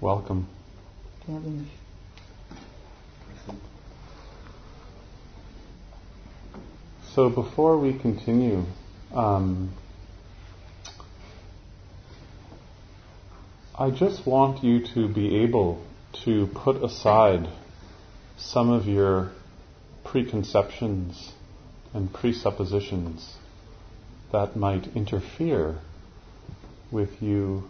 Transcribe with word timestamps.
Welcome. 0.00 0.46
So 7.14 7.28
before 7.28 7.78
we 7.78 7.98
continue, 7.98 8.64
um, 9.12 9.74
I 13.76 13.90
just 13.90 14.24
want 14.24 14.62
you 14.62 14.86
to 14.94 15.08
be 15.08 15.42
able 15.42 15.84
to 16.24 16.46
put 16.46 16.76
aside 16.84 17.48
some 18.36 18.70
of 18.70 18.86
your 18.86 19.32
preconceptions 20.04 21.32
and 21.92 22.12
presuppositions 22.12 23.34
that 24.30 24.54
might 24.54 24.86
interfere 24.94 25.80
with 26.92 27.20
you 27.20 27.68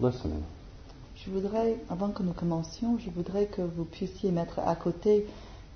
listening. 0.00 0.42
Je 1.16 1.30
voudrais, 1.30 1.76
avant 1.90 2.10
que 2.10 2.22
nous 2.22 2.32
commencions, 2.32 2.98
je 2.98 3.10
voudrais 3.10 3.46
que 3.46 3.62
vous 3.62 3.84
puissiez 3.84 4.30
mettre 4.30 4.60
à 4.60 4.76
côté 4.76 5.26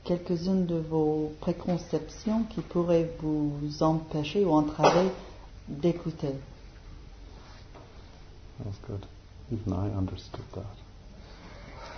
quelques-unes 0.05 0.67
de 0.67 0.77
vos 0.77 1.33
préconceptions 1.41 2.45
qui 2.45 2.61
pourraient 2.61 3.11
vous 3.20 3.83
empêcher 3.83 4.45
ou 4.45 4.52
entraver 4.52 5.11
d'écouter. 5.69 6.35
That's 8.64 8.79
good. 8.86 9.05
Even 9.51 9.73
I 9.73 9.97
understood 9.97 10.45
that. 10.55 10.64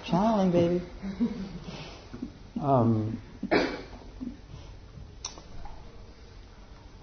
Channeling, 0.04 0.50
baby. 0.50 0.80
Um, 2.60 3.18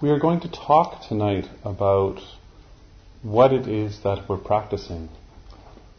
we 0.01 0.09
are 0.09 0.19
going 0.19 0.39
to 0.39 0.47
talk 0.49 1.01
tonight 1.07 1.47
about 1.63 2.19
what 3.23 3.53
it 3.53 3.67
is 3.67 3.99
that 4.01 4.27
we're 4.27 4.37
practicing, 4.37 5.09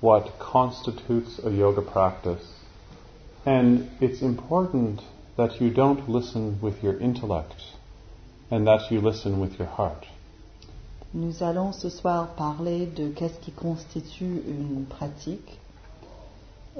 what 0.00 0.38
constitutes 0.38 1.38
a 1.44 1.50
yoga 1.50 1.82
practice, 1.82 2.44
and 3.46 3.88
it's 4.00 4.22
important 4.22 5.00
that 5.36 5.60
you 5.60 5.70
don't 5.70 6.08
listen 6.08 6.60
with 6.60 6.82
your 6.82 6.98
intellect 6.98 7.62
and 8.50 8.66
that 8.66 8.90
you 8.90 9.00
listen 9.00 9.40
with 9.40 9.58
your 9.58 9.68
heart. 9.68 10.06
Nous 11.14 11.42
allons 11.42 11.72
ce 11.72 11.90
soir 11.90 12.34
parler 12.36 12.86
de 12.86 13.10
qu'est-ce 13.10 13.38
qui 13.40 13.52
constitue 13.52 14.42
une 14.46 14.86
pratique. 14.88 15.58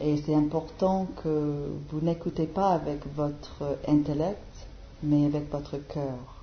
Et 0.00 0.16
c'est 0.16 0.34
important 0.34 1.06
que 1.22 1.68
vous 1.90 2.00
n'écoutez 2.00 2.46
pas 2.46 2.70
avec 2.70 3.06
votre 3.14 3.78
intellect, 3.86 4.66
mais 5.02 5.26
avec 5.26 5.50
votre 5.50 5.76
cœur. 5.76 6.41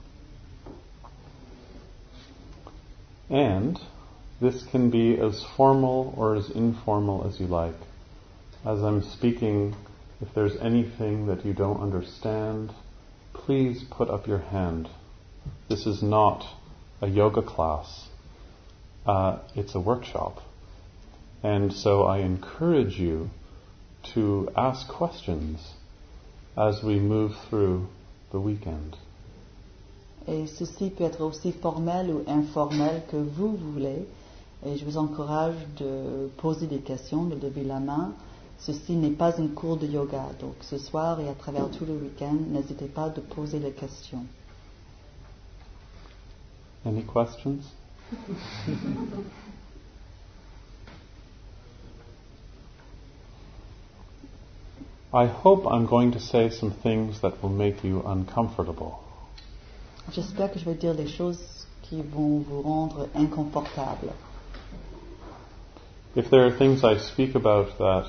And 3.29 3.79
this 4.41 4.63
can 4.63 4.90
be 4.90 5.19
as 5.19 5.44
formal 5.56 6.13
or 6.17 6.35
as 6.35 6.50
informal 6.50 7.28
as 7.28 7.40
you 7.40 7.47
like. 7.47 7.75
As 8.66 8.81
I'm 8.81 9.03
speaking, 9.03 9.75
if 10.22 10.34
there's 10.34 10.57
anything 10.57 11.28
that 11.28 11.45
you 11.45 11.53
don't 11.53 11.81
understand, 11.81 12.73
please 13.34 13.84
put 13.89 14.09
up 14.09 14.28
your 14.28 14.39
hand. 14.39 14.89
This 15.69 15.85
is 15.85 16.01
not 16.01 16.45
a 17.01 17.07
yoga 17.07 17.41
class. 17.41 18.07
Uh, 19.06 19.39
it's 19.56 19.75
a 19.75 19.79
workshop. 19.79 20.41
And 21.41 21.72
so 21.72 22.03
I 22.03 22.19
encourage 22.19 23.00
you 23.00 23.29
to 24.13 24.50
ask 24.56 24.88
questions 24.88 25.73
as 26.57 26.84
we 26.84 27.00
move 27.00 27.31
through 27.50 27.88
the 28.31 28.39
weekend. 28.39 28.97
Et 30.29 30.45
ceci 30.45 30.91
peut 30.91 31.03
être 31.03 31.22
aussi 31.22 31.51
formel 31.51 32.12
ou 32.12 32.22
informel 32.28 33.01
que 33.09 33.17
vous 33.17 33.56
voulez. 33.56 34.06
Et 34.66 34.78
je 34.78 34.85
vous 34.85 34.97
encourage 34.97 35.56
de 35.78 36.29
poser 36.38 36.67
des 36.67 36.79
questions, 36.79 37.23
de 37.23 37.35
lever 37.35 37.63
la 37.63 37.79
main. 37.79 38.12
Ceci 38.59 38.94
n'est 38.94 39.09
pas 39.09 39.41
un 39.41 39.47
cours 39.47 39.78
de 39.78 39.88
yoga. 39.88 40.25
Donc 40.39 40.53
ce 40.62 40.78
soir 40.78 41.19
et 41.19 41.29
à 41.29 41.34
travers 41.34 41.72
tout 41.72 41.85
le 41.85 41.94
week-end, 41.94 42.35
n'hésitez 42.50 42.85
pas 42.85 43.09
de 43.09 43.22
poser 43.22 43.57
les 43.57 43.72
questions. 43.72 44.23
Any 46.85 47.03
questions? 47.03 47.63
I 55.12 55.25
hope 55.25 55.66
I'm 55.66 55.88
going 55.88 56.12
to 56.12 56.19
say 56.19 56.51
some 56.51 56.72
things 56.72 57.19
that 57.22 57.41
will 57.41 57.50
make 57.50 57.84
you 57.84 58.03
uncomfortable. 58.06 59.00
J'espère 60.12 60.52
que 60.52 60.59
je 60.59 60.66
vais 60.66 60.75
dire 60.75 60.96
choses 61.08 61.68
qui 61.84 62.02
vont 62.02 62.40
vous 62.40 62.62
rendre 62.62 63.08
inconfortable. 63.16 64.14
If 66.16 66.30
there 66.30 66.46
are 66.46 66.52
things 66.52 66.84
I 66.84 66.97
speak 66.97 67.36
about 67.36 67.78
that 67.78 68.08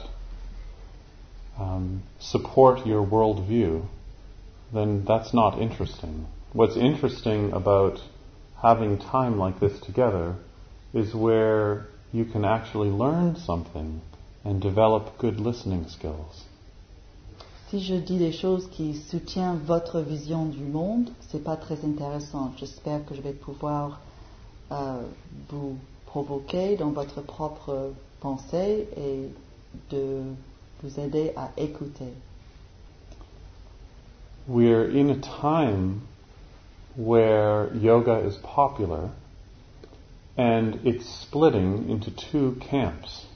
um, 1.58 2.02
support 2.18 2.86
your 2.86 3.06
worldview, 3.06 3.82
then 4.72 5.04
that's 5.04 5.34
not 5.34 5.60
interesting. 5.60 6.26
What's 6.52 6.76
interesting 6.76 7.52
about 7.52 8.00
having 8.62 8.98
time 8.98 9.38
like 9.38 9.60
this 9.60 9.78
together 9.80 10.36
is 10.94 11.14
where 11.14 11.86
you 12.12 12.24
can 12.24 12.44
actually 12.44 12.88
learn 12.88 13.36
something 13.36 14.00
and 14.44 14.60
develop 14.60 15.18
good 15.18 15.38
listening 15.38 15.86
skills. 15.88 16.44
Si 17.70 17.78
je 17.78 17.94
dis 17.94 18.18
des 18.18 18.32
choses 18.32 18.68
qui 18.70 18.94
soutiennent 18.94 19.60
votre 19.64 20.00
vision 20.00 20.44
du 20.44 20.64
monde, 20.64 21.08
c'est 21.28 21.44
pas 21.44 21.54
très 21.54 21.84
intéressant. 21.84 22.52
J'espère 22.56 23.06
que 23.06 23.14
je 23.14 23.20
vais 23.20 23.32
pouvoir 23.32 24.00
euh, 24.72 25.00
vous 25.48 25.76
provoquer 26.06 26.76
dans 26.76 26.90
votre 26.90 27.20
propre 27.20 27.92
pensée 28.18 28.88
et 28.96 29.28
de 29.94 30.20
vous 30.82 30.98
aider 30.98 31.32
à 31.36 31.50
écouter. 31.56 32.12
We're 34.48 34.90
in 34.90 35.10
a 35.10 35.20
time 35.40 36.00
where 36.96 37.72
yoga 37.76 38.18
is 38.26 38.36
popular 38.42 39.10
and 40.36 40.72
it's 40.84 41.08
splitting 41.22 41.88
into 41.88 42.10
two 42.10 42.56
camps. 42.68 43.26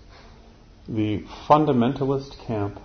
The 0.89 1.23
fundamentalist 1.47 2.37
camp 2.49 2.81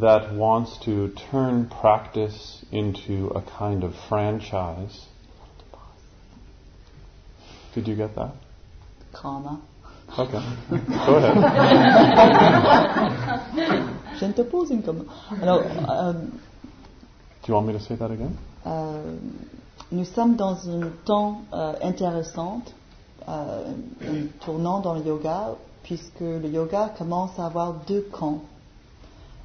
that 0.00 0.34
wants 0.34 0.78
to 0.84 1.10
turn 1.30 1.68
practice 1.68 2.64
into 2.72 3.28
a 3.28 3.42
kind 3.42 3.84
of 3.84 3.94
franchise. 4.08 5.06
Did 7.74 7.88
you 7.88 7.96
get 7.96 8.14
that? 8.16 8.32
Karma. 9.12 9.60
Okay. 10.18 10.40
Go 10.70 11.16
ahead. 11.16 11.36
Je 14.20 14.32
te 14.32 14.42
pose 14.44 14.70
une 14.70 14.82
comme. 14.82 15.04
Alors, 15.42 15.60
euh, 15.90 16.12
Do 16.12 17.48
you 17.48 17.54
want 17.54 17.66
me 17.66 17.72
to 17.74 17.80
say 17.80 17.96
that 17.96 18.10
again? 18.10 18.36
euh, 18.66 19.16
nous 19.92 20.04
sommes 20.04 20.36
dans 20.36 20.68
un 20.68 20.90
temps 21.04 21.42
euh, 21.52 21.74
intéressant, 21.82 22.62
euh, 23.28 23.64
un 24.02 24.26
tournant 24.44 24.80
dans 24.80 24.94
le 24.94 25.02
yoga, 25.04 25.50
puisque 25.82 26.20
le 26.20 26.48
yoga 26.48 26.88
commence 26.96 27.38
à 27.38 27.46
avoir 27.46 27.74
deux 27.86 28.02
camps. 28.10 28.40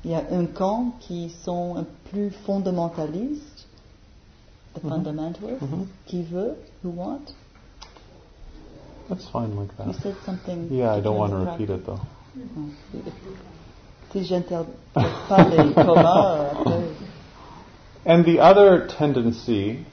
Il 0.04 0.12
y 0.12 0.16
a 0.16 0.24
un 0.32 0.48
camp 0.48 0.94
qui 1.00 1.30
sont 1.44 1.86
plus 2.10 2.32
fondamentalistes 2.46 3.68
the 4.74 4.82
Mhm. 4.82 4.90
fundamentalists. 4.90 5.62
Mhm. 5.62 5.88
Qui 6.08 6.24
veut? 6.24 6.56
Who 6.84 6.90
want? 6.90 7.34
That's 9.10 9.28
fine 9.28 9.56
like 9.56 9.76
that. 9.78 9.88
You 9.88 9.94
said 9.94 10.16
something. 10.26 10.70
Yeah, 10.72 10.94
I 10.96 11.02
don't 11.02 11.18
want 11.18 11.32
to 11.34 11.38
repeat 11.40 11.70
it 11.70 11.86
though. 11.86 12.00
Si 14.12 14.24
j'interprète 14.24 14.68
pas 15.28 15.48
les 15.50 15.74
communs. 15.74 16.96
And 18.06 18.26
the 18.26 18.40
other 18.40 18.88
tendency 18.88 19.86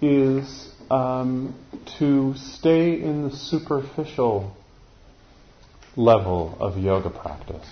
is 0.00 0.70
um, 0.90 1.54
to 1.98 2.34
stay 2.36 3.02
in 3.02 3.28
the 3.28 3.36
superficial 3.36 4.52
level 5.96 6.56
of 6.60 6.78
yoga 6.78 7.10
practice, 7.10 7.66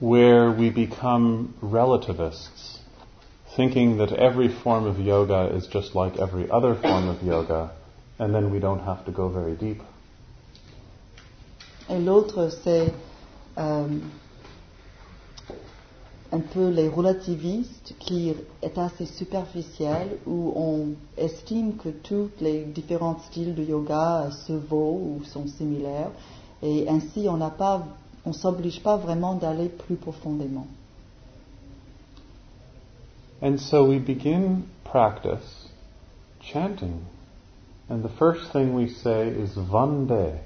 where 0.00 0.50
we 0.50 0.70
become 0.70 1.54
relativists, 1.62 2.80
thinking 3.56 3.98
that 3.98 4.12
every 4.12 4.48
form 4.48 4.86
of 4.86 4.98
yoga 4.98 5.50
is 5.54 5.66
just 5.66 5.94
like 5.94 6.18
every 6.18 6.50
other 6.50 6.74
form 6.74 7.08
of 7.08 7.22
yoga, 7.22 7.70
and 8.18 8.34
then 8.34 8.50
we 8.50 8.58
don't 8.58 8.80
have 8.80 9.04
to 9.04 9.12
go 9.12 9.28
very 9.28 9.54
deep. 9.54 9.82
Et 11.88 12.00
l'autre, 12.00 12.50
c'est 12.64 12.92
euh, 13.58 13.86
un 16.32 16.40
peu 16.40 16.68
les 16.68 16.88
relativistes 16.88 17.94
qui 17.98 18.34
est 18.62 18.78
assez 18.78 19.06
superficiel, 19.06 20.18
où 20.26 20.52
on 20.56 20.88
estime 21.16 21.76
que 21.76 21.88
tous 21.88 22.30
les 22.40 22.64
différents 22.64 23.18
styles 23.20 23.54
de 23.54 23.62
yoga 23.62 24.30
se 24.30 24.52
vaut 24.52 25.00
ou 25.00 25.24
sont 25.24 25.46
similaires, 25.46 26.10
et 26.62 26.88
ainsi 26.88 27.28
on 27.28 27.36
n'a 27.36 27.50
pas, 27.50 27.86
on 28.26 28.32
s'oblige 28.32 28.82
pas 28.82 28.96
vraiment 28.96 29.34
d'aller 29.34 29.68
plus 29.68 29.96
profondément. 29.96 30.66
And 33.40 33.58
so 33.58 33.84
we 33.84 33.98
begin 33.98 34.64
practice 34.84 35.68
chanting. 36.40 37.04
And 37.88 38.02
the 38.02 38.10
first 38.18 38.50
thing 38.52 38.74
we 38.74 38.88
say 38.88 39.28
is 39.28 39.56
Vande. 39.56 40.40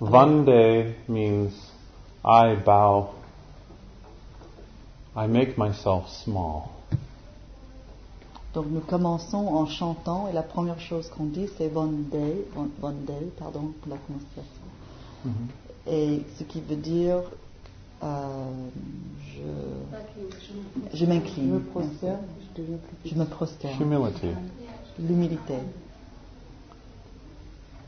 Vande 0.00 0.94
means 1.08 1.52
I 2.24 2.54
bow, 2.54 3.10
I 5.14 5.26
make 5.26 5.58
myself 5.58 6.08
small. 6.08 6.70
Donc 8.54 8.66
nous 8.70 8.80
commençons 8.80 9.48
en 9.48 9.66
chantant, 9.66 10.28
et 10.28 10.32
la 10.32 10.42
première 10.42 10.80
chose 10.80 11.10
qu'on 11.10 11.26
dit, 11.26 11.48
c'est 11.58 11.68
Vande, 11.68 12.06
Vande, 12.80 13.10
pardon 13.36 13.72
pour 13.82 13.90
la 13.90 13.96
prononciation. 13.96 14.62
Mm-hmm. 15.26 15.63
Et 15.86 16.22
ce 16.38 16.44
qui 16.44 16.60
veut 16.60 16.76
dire 16.76 17.22
euh, 18.02 18.44
je, 20.92 20.96
je 20.96 21.04
m'incline. 21.06 21.48
Je 21.48 21.52
me 21.54 21.60
prosterne, 21.60 22.20
je 22.40 22.62
deviens 22.62 22.78
plus 22.78 22.96
Je 23.04 23.08
petit. 23.10 23.18
me 23.18 23.24
prosterne. 23.26 23.80
Humility. 23.80 24.28
L'humilité. 24.98 25.54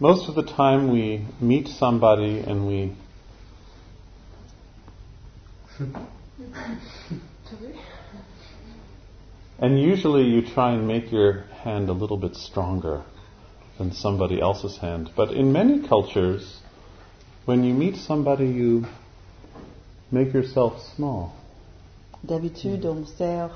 Most 0.01 0.29
of 0.29 0.35
the 0.35 0.43
time 0.43 0.91
we 0.91 1.21
meet 1.41 1.69
somebody 1.69 2.41
and 2.41 2.67
we 2.67 2.91
And 9.59 9.81
usually 9.81 10.25
you 10.25 10.43
try 10.43 10.73
and 10.73 10.87
make 10.87 11.11
your 11.11 11.45
hand 11.65 11.89
a 11.89 11.93
little 11.93 12.19
bit 12.19 12.37
stronger 12.37 13.03
than 13.79 13.93
somebody 13.93 14.41
else's 14.41 14.79
hand. 14.79 15.11
But 15.17 15.33
in 15.33 15.53
many 15.53 15.87
cultures, 15.87 16.61
when 17.47 17.65
you 17.65 17.73
meet 17.75 17.97
somebody, 17.97 18.47
you 18.47 18.85
make 20.11 20.33
yourself 20.35 20.81
small. 20.97 21.33
D'habitude, 22.25 22.85
on 22.87 23.07
serre 23.07 23.51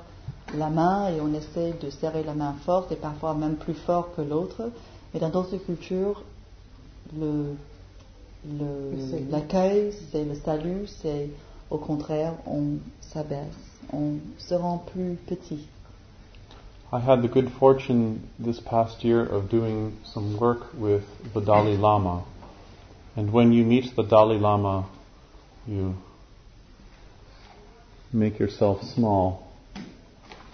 la 0.57 0.71
main 0.71 1.09
et 1.09 1.21
on 1.21 1.33
essaie 1.35 1.73
de 1.81 1.91
serrer 1.91 2.23
la 2.23 2.35
main 2.35 2.55
forte 2.65 2.93
et 2.93 2.97
parfois 2.97 3.35
même 3.35 3.57
plus 3.57 3.75
fort 3.75 4.15
que 4.15 4.23
l'autre. 4.23 4.71
Mais 5.13 5.21
dans 5.21 5.31
d'autres 5.31 5.57
cultures, 5.57 6.23
le- 7.19 7.57
le- 8.49 8.91
Le 8.93 9.31
l'accueil, 9.31 9.93
c'est 10.13 10.25
le 10.25 10.35
salut, 10.35 10.87
c'est 10.87 11.29
au 11.71 11.79
contraire, 11.79 12.35
on 12.47 12.79
s'abaisse, 13.01 13.47
on 13.93 14.15
se 14.39 14.55
rend 14.55 14.79
plus 14.79 15.17
petit. 15.27 15.67
I 16.93 16.99
had 16.99 17.23
the 17.23 17.29
good 17.29 17.49
fortune 17.51 18.19
this 18.41 18.61
past 18.61 19.05
year 19.05 19.21
of 19.23 19.49
doing 19.49 19.93
some 20.05 20.37
work 20.39 20.67
with 20.79 21.03
the 21.35 21.41
Dalai 21.41 21.77
Lama. 21.77 22.23
And 23.17 23.33
when 23.33 23.53
you 23.53 23.65
meet 23.65 23.95
the 23.97 24.03
Dalai 24.03 24.39
Lama, 24.39 24.89
you 25.67 25.97
make 28.13 28.39
yourself 28.39 28.83
small. 28.83 29.49
I 29.77 29.83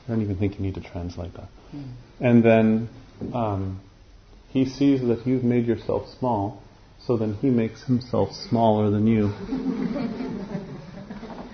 don't 0.08 0.23
even 0.23 0.37
think 0.37 0.58
you 0.58 0.61
need 0.61 0.75
to 0.75 0.81
translate 0.81 1.35
that. 1.35 1.49
And 2.20 2.43
then 2.43 2.88
um, 3.35 3.81
he 4.49 4.64
sees 4.64 5.00
that 5.03 5.26
you've 5.26 5.44
made 5.44 5.67
yourself 5.67 6.08
small, 6.19 6.62
so 7.00 7.17
then 7.17 7.35
he 7.35 7.50
makes 7.50 7.85
himself 7.85 8.32
smaller 8.32 8.91
than 8.91 9.06
you. 9.06 9.29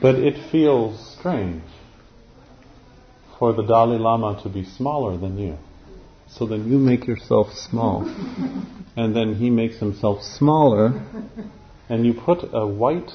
but 0.00 0.16
it 0.16 0.36
feels 0.50 1.16
strange 1.18 1.62
for 3.38 3.52
the 3.52 3.62
Dalai 3.62 3.98
Lama 3.98 4.40
to 4.42 4.48
be 4.48 4.64
smaller 4.64 5.16
than 5.16 5.38
you. 5.38 5.58
So 6.34 6.46
then 6.46 6.70
you 6.70 6.78
make 6.78 7.06
yourself 7.06 7.52
small. 7.52 8.02
and 8.96 9.14
then 9.14 9.34
he 9.34 9.50
makes 9.50 9.78
himself 9.78 10.22
smaller. 10.22 11.02
And 11.88 12.06
you 12.06 12.14
put 12.14 12.48
a 12.52 12.66
white 12.66 13.10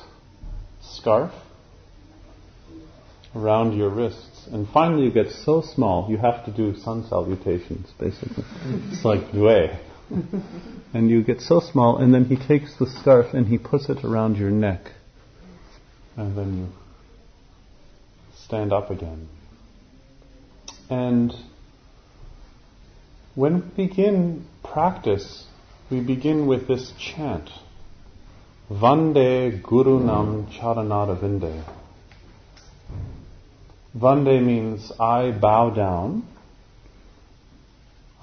scarf 0.82 1.32
around 3.36 3.78
your 3.78 3.90
wrists. 3.90 4.48
And 4.52 4.68
finally 4.70 5.06
you 5.06 5.12
get 5.12 5.32
so 5.32 5.62
small 5.62 6.10
you 6.10 6.18
have 6.18 6.46
to 6.46 6.52
do 6.52 6.76
sun 6.78 7.06
salutations, 7.08 7.92
basically. 8.00 8.44
it's 8.92 9.04
like 9.04 9.32
due. 9.32 9.70
and 10.94 11.10
you 11.10 11.24
get 11.24 11.42
so 11.42 11.60
small, 11.60 11.98
and 11.98 12.14
then 12.14 12.26
he 12.26 12.36
takes 12.36 12.78
the 12.78 12.88
scarf 12.88 13.34
and 13.34 13.48
he 13.48 13.58
puts 13.58 13.90
it 13.90 14.04
around 14.04 14.38
your 14.38 14.52
neck. 14.52 14.92
And 16.16 16.38
then 16.38 16.58
you 16.58 16.68
stand 18.36 18.72
up 18.72 18.90
again. 18.90 19.28
And 20.90 21.34
when 23.38 23.54
we 23.54 23.86
begin 23.86 24.44
practice, 24.64 25.46
we 25.92 26.00
begin 26.00 26.48
with 26.48 26.68
this 26.68 26.92
chant. 26.98 27.52
Vande 28.68 29.62
Guru 29.62 30.00
Nam 30.04 30.48
Charanada 30.48 31.16
Vinde. 31.22 31.64
Vande 33.96 34.44
means 34.44 34.92
I 35.00 35.30
bow 35.30 35.70
down. 35.70 36.24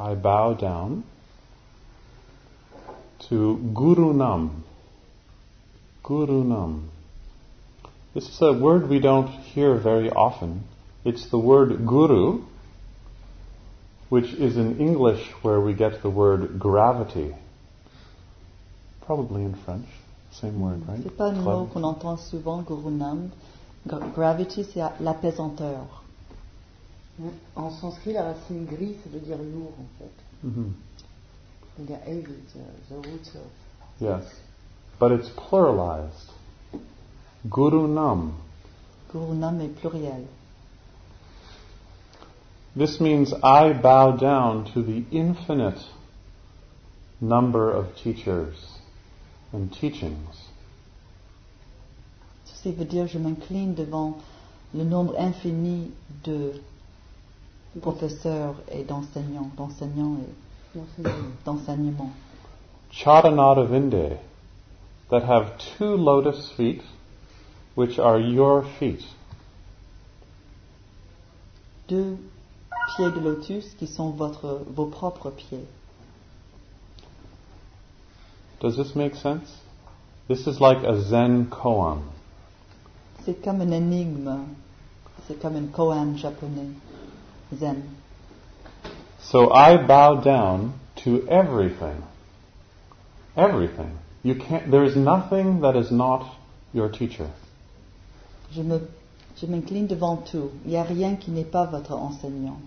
I 0.00 0.16
bow 0.16 0.54
down 0.54 1.04
to 3.28 3.70
Guru 3.72 4.12
Nam. 4.14 4.64
Guru 6.02 6.42
Nam. 6.42 6.90
This 8.14 8.28
is 8.28 8.42
a 8.42 8.52
word 8.52 8.88
we 8.88 8.98
don't 8.98 9.28
hear 9.28 9.76
very 9.76 10.10
often. 10.10 10.64
It's 11.04 11.30
the 11.30 11.38
word 11.38 11.86
guru, 11.86 12.42
which 14.14 14.32
is 14.34 14.56
in 14.56 14.78
English 14.78 15.22
where 15.42 15.60
we 15.60 15.74
get 15.74 16.00
the 16.02 16.08
word 16.08 16.56
gravity. 16.60 17.34
Probably 19.06 19.42
in 19.42 19.54
French. 19.64 19.88
Same 20.30 20.60
word, 20.60 20.80
right? 20.86 21.00
C'est 21.02 21.16
pas 21.16 21.30
un 21.30 21.42
mot 21.42 21.66
qu'on 21.72 21.82
entend 21.82 22.16
souvent, 22.16 22.62
Guru 22.62 22.92
Nam. 22.92 23.30
Gra- 23.88 24.08
Gravity, 24.14 24.64
c'est 24.72 24.82
l'apaisanteur. 25.00 26.02
En 27.56 27.70
sanskrit, 27.70 28.12
la 28.12 28.22
racine 28.22 28.64
gris, 28.66 28.94
ça 29.02 29.10
veut 29.10 29.20
dire 29.20 29.36
lourd 29.38 29.74
en 29.80 29.88
fait. 29.98 30.46
Mhm. 30.48 30.72
Ça 31.76 31.94
heavy, 32.06 32.34
the, 32.54 32.62
the 32.90 32.96
root 32.96 33.26
of. 33.34 33.50
Yes. 34.00 34.24
But 35.00 35.10
it's 35.10 35.28
pluralized. 35.30 36.30
Guru 37.48 37.88
Nam. 37.88 38.32
Guru 39.12 39.34
est 39.60 39.74
pluriel. 39.80 40.24
This 42.76 43.00
means 43.00 43.32
I 43.42 43.72
bow 43.72 44.12
down 44.12 44.64
to 44.72 44.82
the 44.82 45.04
infinite 45.12 45.80
number 47.20 47.70
of 47.70 47.94
teachers 47.96 48.78
and 49.52 49.72
teachings. 49.72 50.48
Ceci 52.44 52.72
veut 52.72 52.84
dire 52.84 53.06
je 53.06 53.18
m'incline 53.18 53.74
devant 53.74 54.16
le 54.74 54.82
nombre 54.82 55.14
infini 55.16 55.92
de 56.24 56.60
professeurs 57.80 58.56
et 58.72 58.82
d'enseignants, 58.82 59.50
d'enseignants 59.56 60.18
et 60.18 61.02
d'enseignements. 61.44 62.12
Charanada 62.90 63.64
Vinde, 63.64 64.18
that 65.10 65.22
have 65.22 65.56
two 65.58 65.96
lotus 65.96 66.50
feet, 66.56 66.82
which 67.76 68.00
are 68.00 68.18
your 68.18 68.64
feet. 68.78 69.04
Deux 71.86 72.18
pieds 72.88 73.10
de 73.10 73.20
lotus 73.20 73.74
qui 73.78 73.86
sont 73.86 74.10
votre, 74.10 74.60
vos 74.74 74.86
propres 74.86 75.30
pieds. 75.30 75.66
Does 78.60 78.76
this 78.76 78.94
make 78.94 79.14
sense? 79.14 79.60
This 80.28 80.46
is 80.46 80.60
like 80.60 80.78
a 80.84 81.00
Zen 81.02 81.46
koan. 81.50 82.02
C'est 83.24 83.42
comme 83.42 83.60
une 83.62 83.72
énigme, 83.72 84.46
c'est 85.26 85.40
comme 85.40 85.56
un 85.56 85.66
koan 85.66 86.16
japonais, 86.16 86.72
zen. 87.54 87.82
So 89.20 89.50
I 89.52 89.76
bow 89.76 90.20
down 90.20 90.74
to 91.04 91.26
everything. 91.28 92.02
Everything. 93.36 93.98
You 94.22 94.34
can't, 94.36 94.70
there 94.70 94.84
is 94.84 94.96
nothing 94.96 95.60
that 95.60 95.76
is 95.76 95.90
not 95.90 96.24
your 96.72 96.88
teacher. 96.88 97.30
Je 98.52 98.62
me, 98.62 98.80
je 99.40 99.46
m'incline 99.46 99.86
devant 99.86 100.16
tout. 100.16 100.50
Il 100.64 100.70
n'y 100.70 100.76
a 100.76 100.82
rien 100.82 101.16
qui 101.16 101.30
n'est 101.30 101.44
pas 101.44 101.66
votre 101.66 101.92
enseignant. 101.92 102.58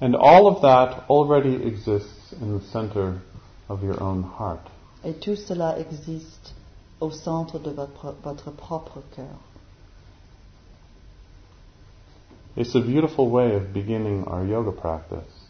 And 0.00 0.14
all 0.14 0.46
of 0.46 0.62
that 0.62 1.04
already 1.10 1.54
exists 1.66 2.32
in 2.40 2.58
the 2.58 2.64
center 2.72 3.20
of 3.68 3.82
your 3.82 4.02
own 4.02 4.24
heart. 4.38 4.60
Et 5.04 5.12
tout 5.14 5.36
cela 5.36 5.78
existe 5.78 6.54
au 7.00 7.10
centre 7.10 7.58
de 7.58 7.70
votre, 7.70 8.14
votre 8.22 8.50
propre 8.50 9.02
cœur. 9.14 9.38
It's 12.56 12.74
a 12.74 12.80
beautiful 12.80 13.28
way 13.30 13.54
of 13.54 13.72
beginning 13.72 14.24
our 14.24 14.44
yoga 14.44 14.72
practice, 14.72 15.48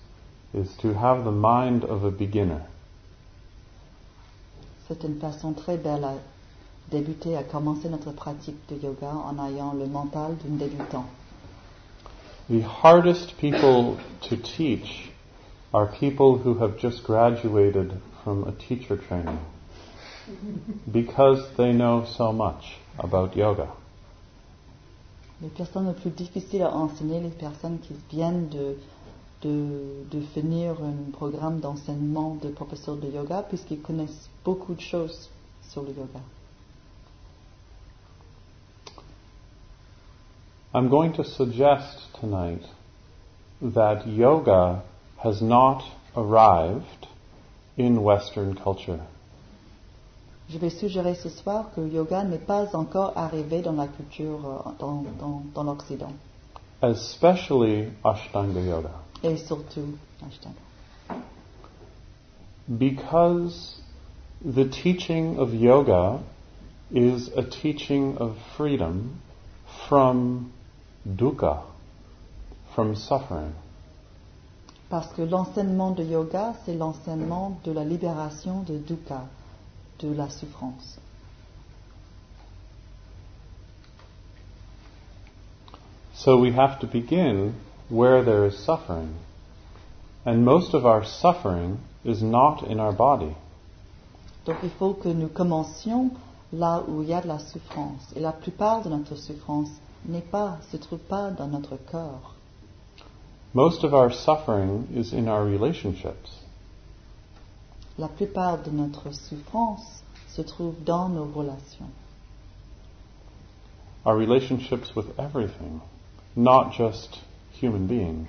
is 0.52 0.68
to 0.82 0.92
have 0.94 1.24
the 1.24 1.32
mind 1.32 1.84
of 1.84 2.04
a 2.04 2.10
beginner. 2.10 2.60
C'est 4.86 5.04
une 5.04 5.18
façon 5.18 5.52
très 5.52 5.76
belle 5.76 6.04
à 6.04 6.14
débuter, 6.90 7.36
à 7.36 7.42
commencer 7.42 7.88
notre 7.88 8.12
pratique 8.12 8.58
de 8.68 8.76
yoga 8.76 9.12
en 9.12 9.44
ayant 9.46 9.72
le 9.72 9.86
mental 9.86 10.36
d'un 10.44 10.56
débutant. 10.56 11.04
The 12.48 12.62
hardest 12.82 13.36
people 13.38 13.96
to 14.28 14.36
teach 14.36 15.10
are 15.72 15.86
people 15.86 16.36
who 16.36 16.58
have 16.58 16.78
just 16.78 17.04
graduated 17.04 17.92
from 18.24 18.44
a 18.44 18.52
teacher 18.52 18.96
training 18.96 19.38
because 20.90 21.40
they 21.56 21.72
know 21.72 22.04
so 22.04 22.32
much 22.32 22.78
about 22.98 23.36
yoga. 23.36 23.68
Les 25.42 25.48
personnes 25.48 25.86
les 25.86 25.94
plus 25.94 26.10
difficiles 26.10 26.62
à 26.62 26.74
enseigner, 26.74 27.20
les 27.20 27.30
personnes 27.30 27.78
qui 27.78 27.94
viennent 28.10 28.48
de, 28.48 28.76
de, 29.42 30.04
de 30.10 30.20
finir 30.20 30.72
un 30.82 31.10
programme 31.12 31.60
d'enseignement 31.60 32.36
de 32.42 32.48
professeur 32.48 32.96
de 32.96 33.08
yoga, 33.08 33.42
puisqu'ils 33.48 33.80
connaissent 33.80 34.28
beaucoup 34.44 34.74
de 34.74 34.80
choses 34.80 35.30
sur 35.70 35.82
le 35.82 35.90
yoga. 35.90 36.20
I'm 40.72 40.88
going 40.88 41.14
to 41.14 41.24
suggest 41.24 41.98
tonight 42.20 42.62
that 43.60 44.06
yoga 44.06 44.82
has 45.18 45.42
not 45.42 45.82
arrived 46.16 47.08
in 47.76 48.02
Western 48.02 48.54
culture. 48.54 49.00
Je 50.48 50.58
vais 50.58 50.70
suggérer 50.70 51.16
ce 51.16 51.28
soir 51.28 51.70
que 51.74 51.80
yoga 51.80 52.22
n'est 52.22 52.38
pas 52.46 52.72
encore 52.74 53.14
arrivé 53.16 53.62
dans 53.62 53.72
la 53.76 53.88
culture, 53.88 54.38
euh, 54.46 54.70
dans, 54.78 55.02
dans, 55.18 55.42
dans 55.54 55.64
l'Occident, 55.64 56.12
especially 56.82 57.90
Ashtanga 58.04 58.60
Yoga, 58.60 58.92
et 59.24 59.36
surtout 59.38 59.98
Ashtanga. 60.22 61.20
because 62.78 63.80
the 64.44 64.68
teaching 64.68 65.36
of 65.38 65.52
yoga 65.52 66.20
is 66.92 67.28
a 67.36 67.42
teaching 67.42 68.16
of 68.18 68.36
freedom 68.56 69.20
from 69.88 70.52
dukkha, 71.04 71.62
from 72.74 72.94
suffering. 72.94 73.52
Parce 74.88 75.12
que 75.12 75.22
l'enseignement 75.22 75.92
de 75.92 76.02
yoga, 76.02 76.54
c'est 76.64 76.74
l'enseignement 76.74 77.58
de 77.64 77.72
la 77.72 77.84
libération 77.84 78.62
de 78.62 78.76
dukkha, 78.78 79.26
de 80.00 80.12
la 80.12 80.28
souffrance. 80.28 80.98
So 86.14 86.38
we 86.38 86.52
have 86.52 86.80
to 86.80 86.86
begin 86.86 87.54
where 87.88 88.22
there 88.22 88.46
is 88.46 88.58
suffering. 88.58 89.14
And 90.26 90.44
most 90.44 90.74
of 90.74 90.84
our 90.84 91.04
suffering 91.04 91.78
is 92.04 92.22
not 92.22 92.62
in 92.64 92.78
our 92.78 92.92
body. 92.92 93.34
Donc 94.44 94.56
il 94.62 94.70
faut 94.70 94.94
que 94.94 95.08
nous 95.08 95.28
commencions 95.28 96.10
là 96.52 96.82
où 96.88 97.02
il 97.02 97.08
y 97.08 97.14
a 97.14 97.20
de 97.20 97.28
la 97.28 97.38
souffrance. 97.38 98.12
Et 98.16 98.20
la 98.20 98.32
plupart 98.32 98.82
de 98.82 98.90
notre 98.90 99.16
souffrance 99.16 99.70
n'est 100.04 100.28
pas, 100.30 100.58
se 100.70 100.76
trouve 100.76 101.00
pas 101.00 101.30
dans 101.30 101.48
notre 101.48 101.76
corps. 101.76 102.34
Most 103.52 103.84
of 103.84 103.92
our 103.92 104.12
suffering 104.12 104.86
is 104.94 105.12
in 105.12 105.28
our 105.28 105.44
relationships. 105.44 106.30
La 107.98 108.08
plupart 108.08 108.62
de 108.62 108.70
notre 108.70 109.12
souffrance 109.12 110.02
se 110.28 110.42
trouve 110.42 110.84
dans 110.84 111.08
nos 111.08 111.26
relations. 111.26 111.90
Our 114.06 114.16
relationships 114.16 114.94
with 114.94 115.18
everything, 115.18 115.82
not 116.36 116.72
just 116.72 117.18
human 117.60 117.86
beings, 117.86 118.28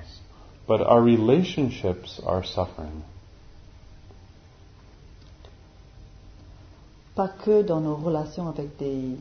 but 0.67 0.81
our 0.81 1.01
relationships 1.01 2.19
are 2.25 2.43
suffering. 2.43 3.03
Pas 7.15 7.29
que 7.29 7.61
dans 7.61 7.79
nos 7.79 7.95
relations 7.95 8.47
avec 8.47 8.77
des 8.77 9.17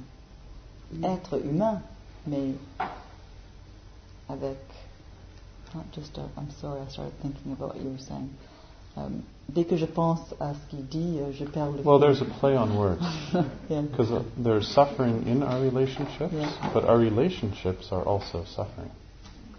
êtres 1.02 1.44
humains, 1.44 1.82
mais 2.26 2.54
avec. 4.28 4.56
Not 5.74 5.84
just, 5.92 6.18
uh, 6.18 6.22
I'm 6.36 6.50
sorry, 6.60 6.80
I 6.80 6.88
started 6.90 7.12
thinking 7.22 7.52
about 7.52 7.74
what 7.74 7.80
you 7.80 7.90
were 7.90 7.98
saying. 7.98 8.28
Um, 8.96 9.22
dès 9.48 9.64
que 9.68 9.76
je 9.76 9.86
pense 9.86 10.18
à 10.40 10.52
ce 10.54 10.58
qu'il 10.68 10.84
dit, 10.88 11.20
euh, 11.20 11.30
je 11.32 11.44
perds 11.44 11.70
le 11.70 11.82
Well, 11.84 12.00
there's 12.00 12.20
a 12.20 12.24
play 12.40 12.56
on 12.56 12.76
words. 12.76 13.00
Yeah. 13.68 13.82
Because 13.82 14.10
uh, 14.10 14.24
there's 14.36 14.66
suffering 14.66 15.28
in 15.28 15.44
our 15.44 15.60
relationships, 15.62 16.32
Yeah. 16.32 16.50
but 16.74 16.84
our 16.84 16.98
relationships 16.98 17.92
are 17.92 18.02
also 18.02 18.44
suffering. 18.46 18.90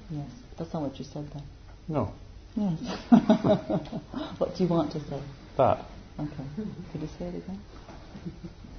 Yes, 0.10 0.28
that's 0.58 0.74
not 0.74 0.82
what 0.84 1.00
you 1.00 1.06
said 1.06 1.26
then. 1.34 1.44
No, 1.88 2.12
Yes. 2.58 2.78
what 4.38 4.54
do 4.58 4.64
you 4.66 4.70
want 4.70 4.92
to 4.92 5.00
say? 5.00 5.22
that. 5.58 5.86
Okay. 6.20 6.44
Could 6.92 7.02
you 7.02 7.08
say 7.18 7.26
it 7.28 7.36
again? 7.36 7.60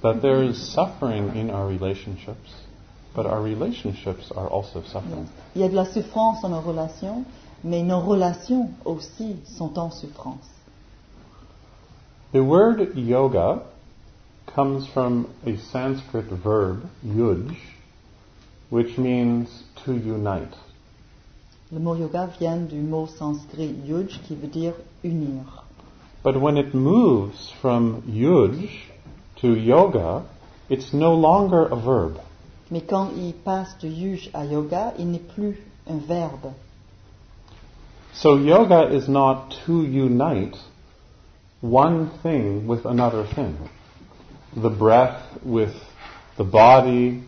That 0.03 0.21
there 0.21 0.43
is 0.43 0.71
suffering 0.73 1.35
in 1.35 1.49
our 1.49 1.65
relationships, 1.67 2.53
but 3.15 3.25
our 3.25 3.41
relationships 3.41 4.31
are 4.35 4.47
also 4.47 4.81
suffering. 4.83 5.27
Il 5.55 5.61
y 5.61 5.65
a 5.65 5.69
de 5.69 5.75
la 5.75 5.85
souffrance 5.85 6.41
dans 6.41 6.49
nos 6.49 6.61
relations, 6.61 7.25
mais 7.63 7.83
nos 7.83 8.01
relations 8.01 8.69
aussi 8.85 9.37
sont 9.45 9.77
en 9.77 9.91
souffrance. 9.91 10.49
The 12.31 12.43
word 12.43 12.95
yoga 12.95 13.61
comes 14.47 14.87
from 14.87 15.27
a 15.45 15.55
Sanskrit 15.57 16.25
verb, 16.25 16.89
yuj, 17.05 17.55
which 18.69 18.97
means 18.97 19.63
to 19.85 19.93
unite. 19.93 20.55
Le 21.71 21.79
mot 21.79 21.95
yoga 21.95 22.27
vient 22.39 22.67
du 22.67 22.81
mot 22.81 23.07
sanskrit 23.07 23.73
yuj 23.85 24.19
qui 24.27 24.35
veut 24.35 24.47
dire 24.47 24.73
unir. 25.03 25.63
But 26.23 26.39
when 26.39 26.57
it 26.57 26.73
moves 26.73 27.51
from 27.61 28.03
yuj 28.07 28.69
to 29.41 29.55
yoga, 29.55 30.23
it's 30.69 30.93
no 30.93 31.13
longer 31.13 31.65
a 31.65 31.75
verb. 31.75 32.19
Mais 32.73 32.81
quand 32.81 33.09
il 33.15 33.33
passe 33.33 33.77
de 33.83 33.87
yuj 33.87 34.31
à 34.33 34.45
yoga, 34.45 34.93
il 34.97 35.11
n'est 35.11 35.19
plus 35.19 35.61
un 35.87 35.97
verbe. 35.97 36.53
So 38.13 38.35
yoga 38.35 38.89
is 38.91 39.07
not 39.07 39.51
to 39.67 39.83
unite 39.83 40.57
one 41.61 42.09
thing 42.23 42.65
with 42.65 42.83
another 42.87 43.25
thing. 43.35 43.57
The 44.55 44.71
breath 44.71 45.21
with 45.45 45.75
the 46.35 46.43
body, 46.43 47.21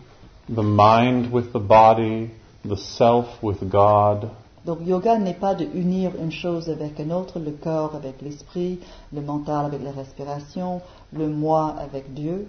the 0.48 0.64
mind 0.64 1.30
with 1.30 1.52
the 1.52 1.60
body, 1.60 2.32
the 2.64 2.76
self 2.76 3.40
with 3.40 3.62
God. 3.70 4.28
Donc 4.64 4.78
yoga 4.84 5.16
n'est 5.16 5.38
pas 5.38 5.54
de 5.54 5.64
unir 5.64 6.10
une 6.20 6.32
chose 6.32 6.68
avec 6.68 6.98
une 6.98 7.12
autre, 7.12 7.38
le 7.38 7.52
corps 7.52 7.94
avec 7.94 8.20
l'esprit, 8.20 8.80
le 9.12 9.20
mental 9.20 9.66
avec 9.66 9.80
la 9.84 9.92
respiration, 9.92 10.80
le 11.12 11.28
moi 11.28 11.76
avec 11.78 12.12
Dieu. 12.14 12.48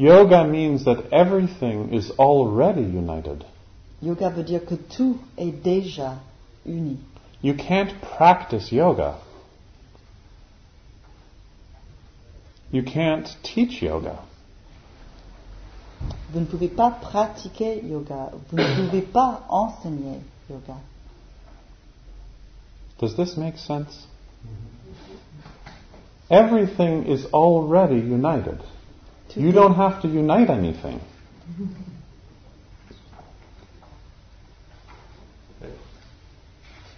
Yoga 0.00 0.44
means 0.44 0.86
that 0.86 1.12
everything 1.12 1.92
is 1.92 2.10
already 2.12 2.80
united. 2.80 3.44
Yoga 4.00 4.30
veut 4.30 4.44
dire 4.44 4.64
que 4.64 4.76
tout 4.76 5.18
est 5.36 5.62
déjà 5.62 6.16
uni. 6.64 6.96
You 7.42 7.52
can't 7.52 7.92
practice 8.00 8.72
yoga. 8.72 9.18
You 12.72 12.82
can't 12.82 13.28
teach 13.42 13.82
yoga. 13.82 14.18
Vous 16.32 16.40
ne 16.40 16.46
pouvez 16.46 16.68
pas 16.74 16.90
pratiquer 16.90 17.84
yoga, 17.84 18.32
vous 18.48 18.56
ne 18.56 18.86
pouvez 18.86 19.02
pas 19.02 19.44
enseigner 19.50 20.20
yoga. 20.48 20.78
Does 22.98 23.16
this 23.16 23.36
make 23.36 23.58
sense? 23.58 24.06
Everything 26.30 27.04
is 27.04 27.26
already 27.34 27.96
united. 27.96 28.62
Tout 29.32 29.40
You 29.40 29.48
est- 29.48 29.54
don't 29.54 29.74
have 29.74 30.00
to 30.02 30.08
unite 30.08 30.50
anything. 30.50 31.00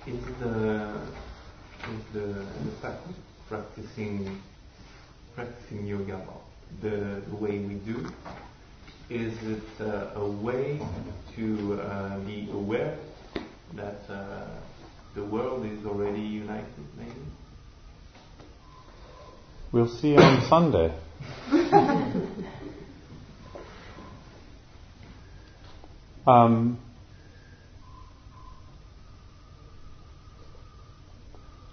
Is 0.06 0.24
the 0.40 1.00
is 1.84 2.02
the, 2.12 2.26
the 2.64 2.94
practicing 3.48 4.40
practicing 5.34 5.86
yoga 5.86 6.20
the, 6.80 7.22
the 7.28 7.36
way 7.36 7.58
we 7.58 7.74
do? 7.74 8.06
Is 9.10 9.32
it 9.44 9.62
uh, 9.80 10.10
a 10.16 10.26
way 10.28 10.80
to 11.36 11.80
uh, 11.80 12.18
be 12.20 12.48
aware 12.52 12.96
that 13.74 14.00
uh, 14.08 14.44
the 15.14 15.24
world 15.24 15.66
is 15.66 15.84
already 15.86 16.20
united, 16.20 16.66
maybe. 16.96 17.12
We'll 19.70 19.88
see 19.88 20.16
on 20.16 20.42
Sunday. 20.48 20.92
um, 26.26 26.78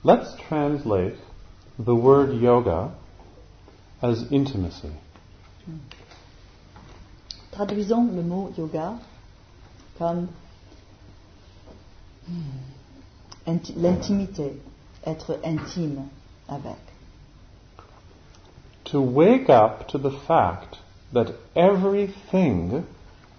let's 0.04 0.36
translate 0.48 1.16
the 1.78 1.96
word 1.96 2.34
yoga 2.42 2.92
as 4.02 4.32
intimacy. 4.32 4.92
Traduisons 7.52 8.16
le 8.16 8.24
mot 8.24 8.54
yoga 8.58 9.00
comme 9.98 10.30
l'intimité, 13.76 14.54
être 15.06 15.40
intime 15.44 16.10
avec. 16.48 16.78
To 18.86 19.02
wake 19.02 19.50
up 19.50 19.88
to 19.90 19.98
the 19.98 20.12
fact 20.12 20.78
that 21.14 21.34
everything 21.56 22.86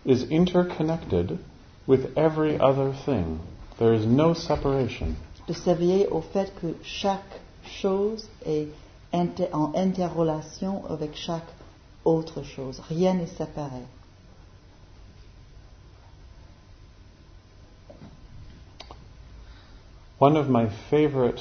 is 0.04 0.24
interconnected 0.30 1.38
with 1.86 2.16
every 2.16 2.58
other 2.58 2.92
thing. 2.92 3.40
There 3.78 3.94
is 3.94 4.06
no 4.06 4.34
separation. 4.34 5.16
De 5.46 5.54
s'éveiller 5.54 6.06
au 6.10 6.20
fait 6.20 6.52
que 6.60 6.74
chaque 6.82 7.40
chose 7.64 8.28
est 8.44 8.68
inter- 9.12 9.48
en 9.52 9.74
interrelation 9.74 10.84
avec 10.88 11.14
chaque 11.14 11.48
autre 12.04 12.42
chose. 12.42 12.80
Rien 12.88 13.14
n'est 13.14 13.26
séparé. 13.26 13.82
One 20.18 20.36
of 20.36 20.50
my 20.50 20.68
favorite 20.90 21.40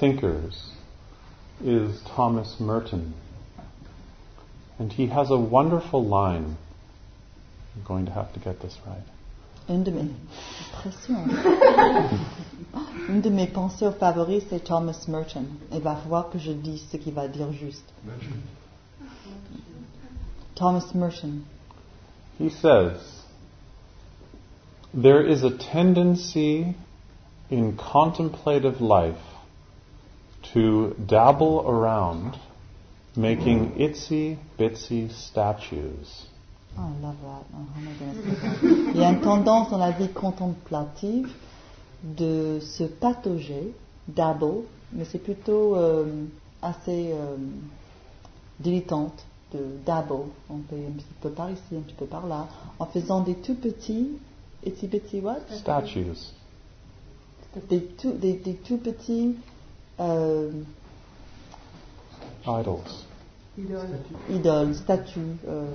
thinkers 0.00 0.72
is 1.64 2.02
Thomas 2.04 2.58
Merton. 2.58 3.14
And 4.78 4.92
he 4.92 5.06
has 5.06 5.30
a 5.30 5.38
wonderful 5.38 6.04
line. 6.04 6.56
I'm 7.74 7.84
going 7.84 8.06
to 8.06 8.12
have 8.12 8.32
to 8.34 8.40
get 8.40 8.60
this 8.60 8.76
right. 8.86 9.02
Une 9.68 9.82
de 9.82 9.90
mes 9.90 10.10
impressions. 10.74 11.28
Une 13.08 13.20
de 13.20 13.30
mes 13.30 13.46
penseurs 13.48 13.96
favoris, 13.96 14.44
c'est 14.48 14.64
Thomas 14.64 15.06
Merton. 15.08 15.46
Il 15.72 15.80
va 15.80 15.96
falloir 15.96 16.30
que 16.30 16.38
je 16.38 16.52
dise 16.52 16.86
ce 16.90 16.96
qu'il 16.98 17.14
va 17.14 17.26
dire 17.26 17.52
juste. 17.52 17.84
Thomas 20.54 20.94
Merton. 20.94 21.44
He 22.38 22.50
says, 22.50 22.96
There 24.94 25.20
is 25.20 25.42
a 25.42 25.50
tendency 25.50 26.76
in 27.50 27.76
contemplative 27.76 28.80
life 28.80 29.16
to 30.54 30.94
dabble 30.94 31.64
around 31.66 32.38
making 33.16 33.72
itsy 33.78 34.36
bitsy 34.58 35.10
statues. 35.10 36.26
Oh, 36.78 36.82
I 36.82 37.02
love 37.02 37.16
that. 37.22 37.44
Oh, 37.54 37.66
that? 38.00 38.94
Il 38.94 39.00
y 39.00 39.04
a 39.04 39.10
une 39.10 39.20
tendance 39.20 39.70
dans 39.70 39.78
la 39.78 39.92
vie 39.92 40.08
contemplative 40.08 41.28
de 42.02 42.60
se 42.60 42.84
patauger, 42.84 43.72
dabble, 44.08 44.64
mais 44.92 45.04
c'est 45.04 45.18
plutôt 45.18 45.76
euh, 45.76 46.24
assez 46.60 47.12
euh, 47.12 47.36
dilettante 48.60 49.24
de 49.52 49.60
dabble. 49.84 50.28
On 50.50 50.58
fait 50.68 50.76
un 50.76 50.92
petit 50.92 51.06
peu 51.20 51.30
par 51.30 51.50
ici, 51.50 51.76
un 51.76 51.80
petit 51.80 51.94
peu 51.94 52.06
par 52.06 52.26
là, 52.26 52.46
en 52.78 52.86
faisant 52.86 53.20
des 53.20 53.34
tout 53.34 53.54
petits, 53.54 54.10
itsy 54.64 54.86
bitsy 54.86 55.20
what? 55.20 55.40
Statues. 55.50 56.32
Des 57.70 57.80
tout, 57.80 58.12
des, 58.12 58.34
des 58.34 58.54
tout 58.54 58.76
petits 58.76 59.34
euh, 59.98 60.50
Idols. 62.46 63.04
idoles, 64.28 64.78
statues, 64.82 65.38
euh, 65.46 65.66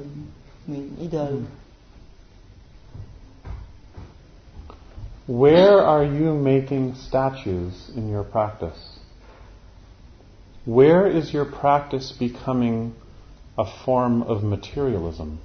oui, 0.68 0.90
idoles. 1.02 1.46
Where 5.28 5.80
are 5.80 6.04
you 6.04 6.34
making 6.34 6.96
statues 6.96 7.92
in 7.96 8.10
your 8.10 8.24
practice? 8.24 9.00
Where 10.66 11.08
is 11.08 11.34
your 11.34 11.46
practice 11.46 12.12
becoming 12.12 12.94
a 13.58 13.66
form 13.86 14.24
of 14.24 14.44
materialism? 14.44 15.40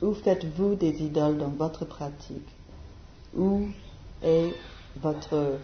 Où 0.00 0.14
faites-vous 0.14 0.76
des 0.76 1.00
idoles 1.02 1.38
dans 1.38 1.56
votre 1.56 1.84
pratique 1.86 2.48
Où 3.34 3.68
est 4.22 4.54
votre 5.00 5.58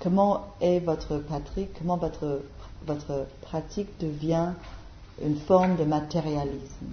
comment 0.00 0.44
est 0.60 0.80
votre 0.80 1.18
pratique 1.18 1.70
Comment 1.78 1.96
votre 1.96 2.42
votre 2.84 3.26
pratique 3.42 3.98
devient 3.98 4.52
une 5.22 5.36
forme 5.36 5.76
de 5.76 5.84
matérialisme 5.84 6.92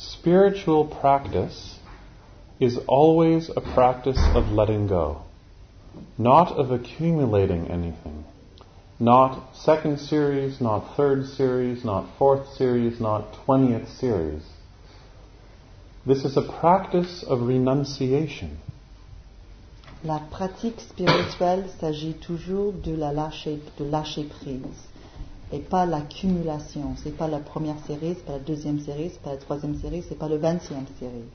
Spiritual 0.00 0.86
practice 0.86 1.78
is 2.58 2.78
always 2.88 3.50
a 3.50 3.60
practice 3.60 4.18
of 4.34 4.50
letting 4.50 4.86
go, 4.86 5.22
not 6.16 6.52
of 6.52 6.70
accumulating 6.70 7.70
anything. 7.70 8.24
Not 8.98 9.54
second 9.54 9.98
series, 9.98 10.58
not 10.58 10.96
third 10.96 11.26
series, 11.26 11.84
not 11.84 12.16
fourth 12.16 12.54
series, 12.54 12.98
not 12.98 13.34
twentieth 13.44 13.90
series. 13.90 14.42
This 16.06 16.24
is 16.24 16.38
a 16.38 16.48
practice 16.60 17.22
of 17.22 17.42
renunciation. 17.42 18.58
La 20.02 20.18
pratique 20.18 20.80
spirituelle 20.80 21.68
s'agit 21.78 22.14
toujours 22.14 22.72
de 22.72 22.94
la 22.94 23.12
lâcher 23.12 23.60
de 23.78 23.84
lâcher 23.84 24.24
prise 24.24 24.62
et 25.52 25.58
pas 25.58 25.84
l'accumulation. 25.84 26.94
C'est 26.96 27.16
pas 27.16 27.28
la 27.28 27.38
première 27.38 27.78
série, 27.86 28.14
c'est 28.14 28.24
pas 28.24 28.32
la 28.32 28.38
deuxième 28.38 28.80
série, 28.80 29.10
c'est 29.10 29.20
pas 29.20 29.32
la 29.32 29.36
troisième 29.36 29.78
série, 29.78 30.02
c'est 30.08 30.18
pas 30.18 30.28
le 30.28 30.36
vingtième 30.36 30.86
série. 30.98 31.28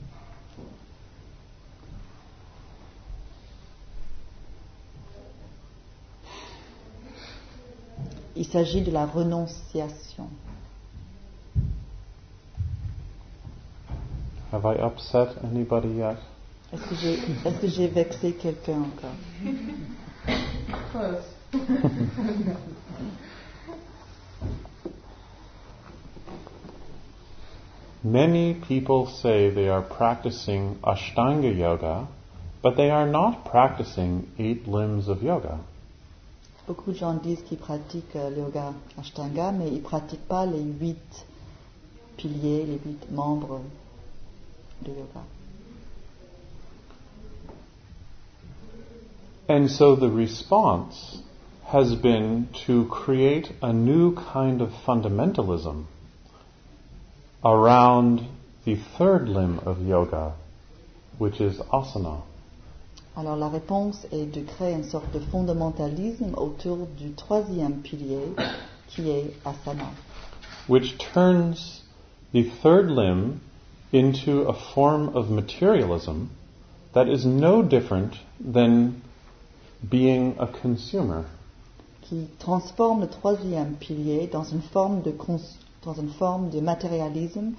Il 8.34 8.46
s'agit 8.46 8.82
de 8.82 8.90
la 8.90 9.06
renonciation. 9.06 10.28
Have 14.52 14.64
I 14.64 14.76
upset 14.80 15.28
anybody 15.44 15.88
yet? 15.88 16.16
Est-ce 16.76 16.88
que 16.90 16.94
j'ai 16.96 17.14
est-ce 17.14 17.60
que 17.60 17.86
vexé 17.86 18.32
quelqu'un 18.32 18.82
encore 18.82 19.14
Many 28.04 28.54
people 28.68 29.06
say 29.08 29.48
they 29.50 29.68
are 29.70 29.80
practicing 29.80 30.76
Ashtanga 30.82 31.50
yoga, 31.56 32.06
but 32.62 32.76
they 32.76 32.90
are 32.90 33.06
not 33.06 33.46
practicing 33.46 34.28
eight 34.38 34.68
limbs 34.68 35.08
of 35.08 35.22
yoga. 35.22 35.58
Beaucoup 36.66 36.92
de 36.92 36.98
gens 36.98 37.14
disent 37.14 37.42
qu'ils 37.42 37.56
pratiquent 37.56 38.16
euh, 38.16 38.28
le 38.28 38.42
yoga 38.42 38.74
Ashtanga, 38.98 39.50
mais 39.50 39.68
ils 39.68 39.76
ne 39.76 39.80
pratiquent 39.80 40.28
pas 40.28 40.44
les 40.44 40.62
huit 40.62 41.26
piliers, 42.18 42.66
les 42.66 42.78
huit 42.84 43.10
membres 43.10 43.62
de 44.82 44.90
yoga. 44.90 45.22
And 49.48 49.70
so 49.70 49.94
the 49.94 50.10
response 50.10 51.18
has 51.66 51.94
been 51.94 52.48
to 52.66 52.86
create 52.86 53.52
a 53.62 53.72
new 53.72 54.14
kind 54.14 54.60
of 54.60 54.70
fundamentalism 54.70 55.84
around 57.44 58.26
the 58.64 58.74
third 58.74 59.28
limb 59.28 59.60
of 59.60 59.86
yoga, 59.86 60.34
which 61.18 61.40
is 61.40 61.58
asana. 61.72 62.22
Alors 63.16 63.36
la 63.36 63.48
réponse 63.48 64.04
est 64.12 64.32
de 64.32 64.42
créer 64.42 64.74
une 64.74 64.84
sorte 64.84 65.12
de 65.12 65.20
fondamentalisme 65.20 66.34
autour 66.36 66.86
du 66.98 67.10
troisième 67.14 67.82
pilier 67.82 68.34
qui 68.88 69.10
est 69.10 69.32
asana, 69.44 69.90
which 70.66 70.98
turns 70.98 71.82
the 72.32 72.42
third 72.42 72.90
limb 72.90 73.40
into 73.92 74.42
a 74.42 74.52
form 74.52 75.08
of 75.14 75.30
materialism 75.30 76.30
that 76.94 77.08
is 77.08 77.24
no 77.24 77.62
different 77.62 78.14
than 78.40 79.02
being 79.82 80.34
a 80.38 80.46
consumer. 80.46 81.24
qui 82.02 82.28
transforme 82.38 83.00
le 83.00 83.08
troisième 83.08 83.74
pilier 83.74 84.28
dans 84.32 84.44
une 84.44 84.62
forme 84.62 85.02
de, 85.02 85.10
cons- 85.10 85.58
dans 85.84 85.94
une 85.94 86.10
forme 86.10 86.50
de 86.50 86.60
matérialisme 86.60 87.52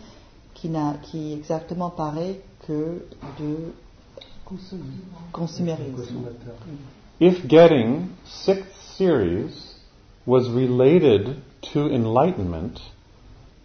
qui, 0.53 0.69
n'a, 0.69 0.95
qui 1.03 1.33
est 1.33 1.35
exactement 1.35 1.89
pareil 1.89 2.37
que 2.65 3.05
de 3.39 3.73
consumérisme. 5.33 6.23
If 7.19 7.45
getting 7.47 8.09
sixth 8.25 8.73
series 8.97 9.75
was 10.25 10.49
related 10.49 11.35
to 11.73 11.87
enlightenment, 11.89 12.79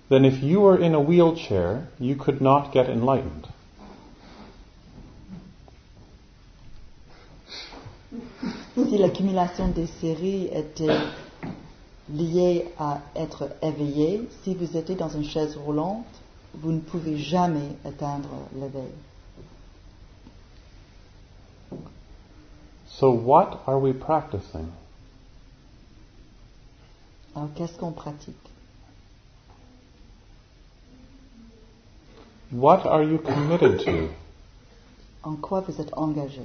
then 0.09 0.25
if 0.25 0.43
you 0.43 0.61
were 0.61 0.79
in 0.81 0.95
a 0.95 1.01
wheelchair, 1.01 1.89
you 2.01 2.17
could 2.17 2.41
not 2.41 2.73
get 2.73 2.89
enlightened. 2.89 3.47
Si 8.75 8.97
l'accumulation 8.97 9.69
des 9.69 9.87
séries 9.87 10.47
était 10.47 10.99
liée 12.09 12.69
à 12.79 13.01
être 13.15 13.51
éveillé, 13.61 14.27
si 14.43 14.55
vous 14.55 14.77
étiez 14.77 14.95
dans 14.95 15.11
une 15.11 15.25
chaise 15.25 15.57
roulante, 15.57 16.07
vous 16.55 16.73
ne 16.73 16.81
pouvez 16.81 17.19
jamais 17.19 17.77
atteindre 17.85 18.31
l'éveil. 18.55 18.93
So, 22.87 23.11
what 23.11 23.61
are 23.67 23.79
we 23.79 23.93
practicing? 23.93 24.69
Alors 27.35 27.49
qu'est-ce 27.55 27.79
qu'on 27.79 27.93
pratique? 27.93 28.37
What 32.53 32.87
are 32.87 33.03
you 33.03 33.19
committed 33.19 33.85
to? 33.85 34.09
En 35.23 35.37
quoi 35.37 35.61
vous 35.61 35.81
êtes 35.81 35.93
engagé? 35.97 36.43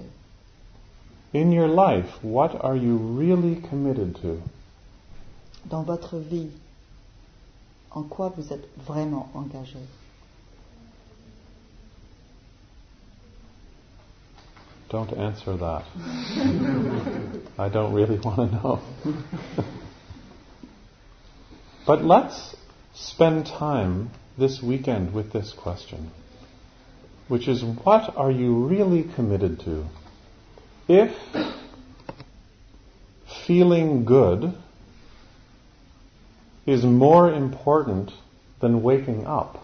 In 1.33 1.51
your 1.51 1.67
life, 1.67 2.23
what 2.23 2.55
are 2.63 2.75
you 2.75 2.95
really 2.95 3.61
committed 3.69 4.15
to? 4.21 4.41
Dans 5.69 5.85
votre 5.85 6.19
vie, 6.19 6.51
en 7.91 8.03
quoi 8.03 8.29
vous 8.29 8.53
êtes 8.53 8.65
vraiment 8.77 9.29
engagé 9.35 9.79
Don't 14.89 15.11
answer 15.11 15.57
that. 15.57 15.83
I 17.59 17.67
don't 17.67 17.93
really 17.93 18.17
want 18.19 18.37
to 18.37 18.45
know. 18.55 18.79
but 21.85 22.05
let's 22.05 22.55
spend 22.93 23.47
time 23.47 24.11
this 24.37 24.63
weekend 24.63 25.13
with 25.13 25.33
this 25.33 25.51
question, 25.51 26.11
which 27.27 27.49
is 27.49 27.65
what 27.65 28.15
are 28.15 28.31
you 28.31 28.65
really 28.65 29.03
committed 29.03 29.59
to? 29.61 29.85
If 30.87 31.11
feeling 33.45 34.05
good 34.05 34.53
is 36.65 36.83
more 36.83 37.29
important 37.29 38.11
than 38.61 38.81
waking 38.81 39.25
up, 39.25 39.57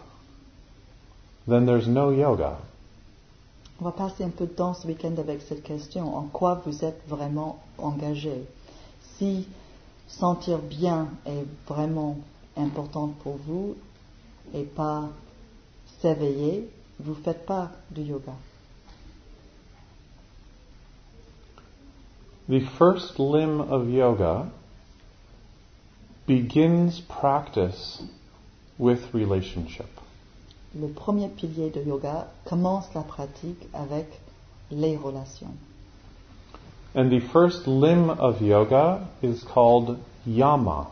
then 1.47 1.65
there's 1.65 1.87
no 1.87 2.09
yoga. 2.09 2.57
On 3.79 3.85
va 3.85 3.91
passer 3.91 4.23
un 4.23 4.29
peu 4.29 4.45
de 4.45 4.53
temps 4.53 4.73
ce 4.73 4.87
week-end 4.87 5.15
avec 5.17 5.41
cette 5.41 5.63
question. 5.63 6.15
En 6.15 6.23
quoi 6.23 6.61
vous 6.65 6.83
êtes 6.83 7.01
vraiment 7.07 7.59
engagé? 7.77 8.45
Si 9.17 9.47
sentir 10.07 10.59
bien 10.59 11.07
est 11.25 11.45
vraiment 11.67 12.17
important 12.57 13.07
pour 13.23 13.37
vous 13.47 13.75
et 14.53 14.63
pas 14.63 15.09
s'éveiller, 16.01 16.69
vous 16.99 17.11
ne 17.11 17.23
faites 17.23 17.45
pas 17.45 17.71
de 17.91 18.03
yoga. 18.03 18.33
The 22.47 22.59
first 22.77 23.19
limb 23.19 23.61
of 23.61 23.89
yoga 23.89 24.51
begins 26.27 26.99
practice 26.99 28.03
with 28.77 29.13
relationship. 29.13 29.87
Le 30.75 30.89
premier 30.89 31.29
pilier 31.29 31.69
de 31.69 31.81
yoga 31.81 32.27
commence 32.43 32.93
la 32.93 33.03
pratique 33.03 33.69
avec 33.73 34.07
les 34.71 34.97
relations. 34.97 35.55
And 36.93 37.09
the 37.09 37.21
first 37.21 37.65
limb 37.65 38.09
of 38.09 38.41
yoga 38.41 39.07
is 39.21 39.41
called 39.43 39.97
yama. 40.25 40.87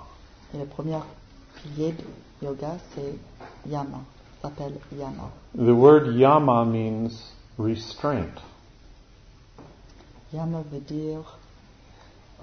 Et 0.53 0.57
le 0.57 0.65
premier 0.65 1.01
pilier 1.55 1.91
de 1.91 2.45
yoga, 2.45 2.77
c'est 2.95 3.15
yama, 3.69 4.05
s'appelle 4.41 4.79
yama. 4.97 5.29
The 5.53 5.75
word 5.75 6.15
yama 6.15 6.65
means 6.65 7.33
restraint. 7.57 8.39
Yama 10.31 10.63
veut 10.71 10.79
dire 10.79 11.25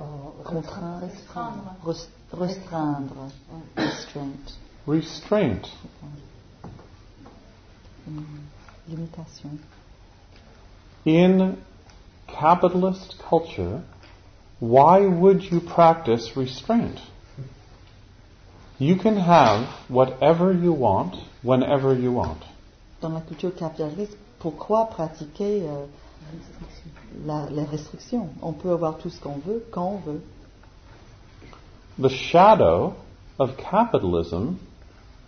Oh, 0.00 0.32
contraindre, 0.44 1.08
restreindre. 1.08 2.12
restreindre, 2.32 3.30
restraint, 3.76 4.52
Restraint. 4.86 5.66
Mm-hmm. 8.08 8.38
limitation. 8.88 9.58
In 11.04 11.58
capitalist 12.26 13.16
culture, 13.28 13.82
why 14.60 15.00
would 15.06 15.42
you 15.42 15.60
practice 15.60 16.36
restraint? 16.36 17.00
You 18.78 18.96
can 18.96 19.16
have 19.16 19.68
whatever 19.88 20.52
you 20.52 20.72
want 20.72 21.16
whenever 21.42 21.92
you 21.94 22.12
want. 22.12 22.44
Dans 23.00 23.12
la 23.12 23.20
culture 23.20 23.50
capitaliste, 23.50 24.16
pourquoi 24.38 24.86
pratiquer 24.86 25.68
euh, 25.68 25.86
la, 27.24 27.48
les 27.50 27.64
restrictions 27.64 28.28
On 28.42 28.52
peut 28.52 28.70
avoir 28.70 28.98
tout 28.98 29.10
ce 29.10 29.20
qu'on 29.20 29.38
veut 29.38 29.64
quand 29.70 29.86
on 29.86 29.98
veut. 29.98 30.22
The 32.00 32.08
shadow 32.08 32.94
of 33.38 33.56
capitalism 33.56 34.56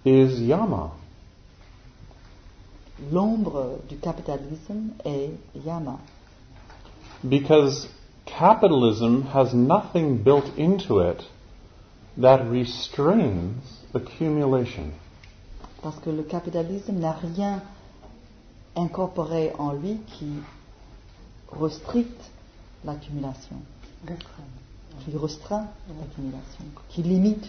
is 0.05 0.40
yama. 0.40 0.92
L'ombre 3.11 3.79
du 3.88 3.96
capitalisme 3.96 4.90
est 5.05 5.31
yama. 5.64 5.98
Because 7.24 7.88
capitalism 8.26 9.22
has 9.35 9.53
nothing 9.53 10.22
built 10.22 10.46
into 10.57 11.00
it 11.00 11.24
that 12.16 12.48
restrains 12.50 13.81
accumulation. 13.94 14.92
Parce 15.83 15.98
que 16.00 16.11
le 16.11 16.22
capitalisme 16.22 16.98
n'a 16.98 17.12
rien 17.12 17.62
incorporé 18.76 19.53
en 19.59 19.72
lui 19.72 19.98
qui 20.07 20.29
restricte 21.52 22.30
l'accumulation, 22.84 23.56
qui 25.04 25.16
restreint 25.16 25.68
l'accumulation, 25.88 26.64
qui 26.88 27.02
limite. 27.02 27.48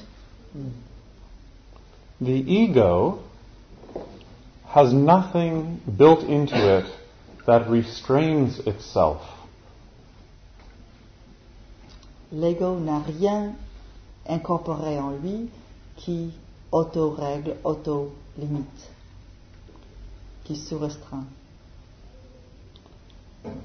The 2.22 2.44
ego 2.48 3.20
has 4.68 4.94
nothing 4.94 5.80
built 5.86 6.24
into 6.24 6.56
it 6.56 6.86
that 7.46 7.70
restrains 7.70 8.60
itself. 8.68 9.22
L'ego 12.32 12.80
n'a 12.80 13.00
rien 13.00 13.54
incorporé 14.28 15.00
en 15.00 15.12
lui 15.12 15.50
qui 15.98 16.32
auto-règle, 16.72 17.58
auto-limite, 17.64 18.90
qui 20.46 20.56
se 20.56 20.76
restreint. 20.76 21.26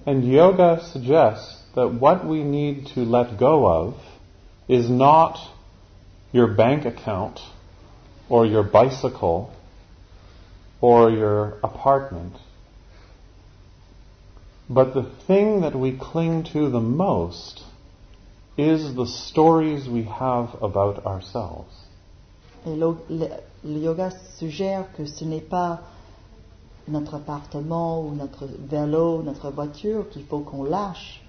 And 0.07 0.25
yoga 0.25 0.81
suggests 0.93 1.63
that 1.75 1.89
what 1.89 2.25
we 2.25 2.45
need 2.45 2.87
to 2.95 3.01
let 3.01 3.39
go 3.39 3.67
of 3.67 3.95
is 4.69 4.89
not 4.89 5.37
your 6.33 6.47
bank 6.47 6.85
account 6.85 7.41
or 8.29 8.47
your 8.47 8.63
bicycle 8.63 9.53
or 10.81 11.11
your 11.11 11.59
apartment. 11.65 12.35
But 14.69 14.95
the 14.95 15.11
thing 15.27 15.61
that 15.63 15.75
we 15.75 15.97
cling 15.97 16.45
to 16.53 16.71
the 16.71 16.81
most 16.81 17.63
is 18.57 18.95
the 18.95 19.07
stories 19.07 19.89
we 19.89 20.05
have 20.05 20.57
about 20.63 21.05
ourselves. 21.05 21.73
Et 22.65 22.71
lo- 22.77 22.99
le, 23.09 23.29
le 23.65 23.79
yoga 23.79 24.11
suggère 24.39 24.87
que 24.97 25.07
ce 25.07 25.25
n'est 25.25 25.49
pas 25.49 25.81
notre 26.89 27.15
appartement 27.17 28.01
ou 28.03 28.15
notre 28.15 28.47
vélo, 28.69 29.23
notre 29.23 29.51
voiture 29.51 30.09
qu'il 30.11 30.25
faut 30.25 30.41
qu'on 30.41 30.65
lâche, 30.65 31.23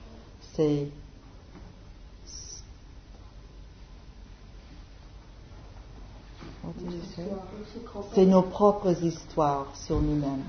c'est 0.56 0.88
What 6.64 6.74
did 6.80 6.92
you 6.92 7.02
say? 7.16 7.24
c'est 8.14 8.26
nos 8.26 8.42
propres 8.44 9.02
histoires 9.04 9.68
sur 9.76 10.02
nous-mêmes. 10.02 10.44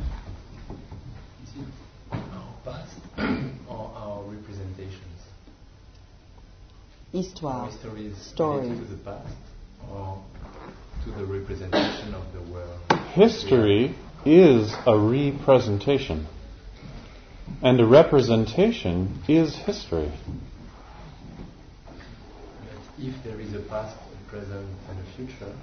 our 2.12 2.18
past 2.64 2.98
or 3.68 3.92
our 3.96 4.24
representations. 4.28 5.04
Histoire. 7.14 7.64
Our 7.64 7.70
history 7.70 8.06
is 8.06 8.16
Stories. 8.18 8.68
related 8.68 8.88
to 8.88 8.94
the 8.96 9.04
past 9.04 9.36
or 9.92 10.18
to 11.04 11.10
the 11.12 11.24
representation 11.24 12.14
of 12.14 12.24
the 12.32 12.52
world. 12.52 12.80
History 13.14 13.94
is 14.24 14.74
a 14.86 14.98
representation. 14.98 16.26
And 17.62 17.80
a 17.80 17.86
representation 17.86 19.22
is 19.28 19.56
history. 19.56 20.12
But 21.86 23.04
if 23.04 23.22
there 23.24 23.40
is 23.40 23.54
a 23.54 23.60
past, 23.60 23.96
a 23.96 24.30
present, 24.30 24.68
and 24.88 24.98
a 24.98 25.16
future, 25.16 25.54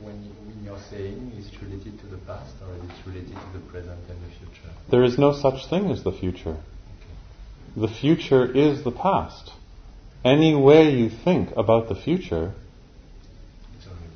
when, 0.00 0.24
you, 0.24 0.30
when 0.46 0.64
you're 0.64 0.80
saying 0.90 1.32
is 1.38 1.46
it 1.46 1.60
related 1.60 1.98
to 2.00 2.06
the 2.06 2.18
past 2.18 2.54
or 2.66 2.74
is 2.74 2.82
it 2.82 3.06
related 3.06 3.34
to 3.34 3.58
the 3.58 3.64
present 3.70 4.00
and 4.08 4.18
the 4.22 4.36
future? 4.38 4.70
There 4.90 5.04
is 5.04 5.18
no 5.18 5.32
such 5.32 5.68
thing 5.68 5.90
as 5.90 6.04
the 6.04 6.12
future. 6.12 6.56
The 7.76 7.88
future 7.88 8.50
is 8.50 8.84
the 8.84 8.90
past. 8.90 9.52
Any 10.24 10.54
way 10.54 10.94
you 10.94 11.10
think 11.10 11.50
about 11.56 11.88
the 11.88 11.94
future 11.94 12.54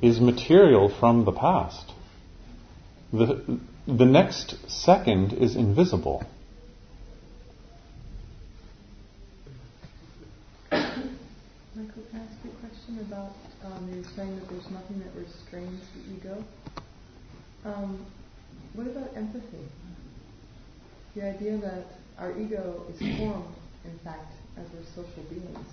is 0.01 0.19
material 0.19 0.89
from 0.89 1.23
the 1.23 1.31
past. 1.31 1.92
The, 3.13 3.59
the 3.85 4.05
next 4.05 4.55
second 4.67 5.33
is 5.33 5.55
invisible. 5.55 6.25
Michael, 10.71 12.01
can 12.09 12.19
I 12.19 12.23
ask 12.23 12.33
you 12.43 12.49
a 12.49 12.53
question 12.67 12.97
about 13.05 13.33
um, 13.63 13.87
you're 13.93 14.03
saying 14.15 14.35
that 14.39 14.49
there's 14.49 14.67
nothing 14.71 14.97
that 15.05 15.13
restrains 15.15 15.79
the 15.93 16.15
ego? 16.15 16.43
Um, 17.65 18.03
what 18.73 18.87
about 18.87 19.15
empathy? 19.15 19.67
The 21.15 21.21
idea 21.29 21.57
that 21.59 21.85
our 22.17 22.31
ego 22.39 22.83
is 22.89 22.97
formed, 23.19 23.53
in 23.85 23.99
fact, 24.03 24.33
as 24.57 24.65
we're 24.73 24.85
social 24.95 25.21
beings, 25.29 25.67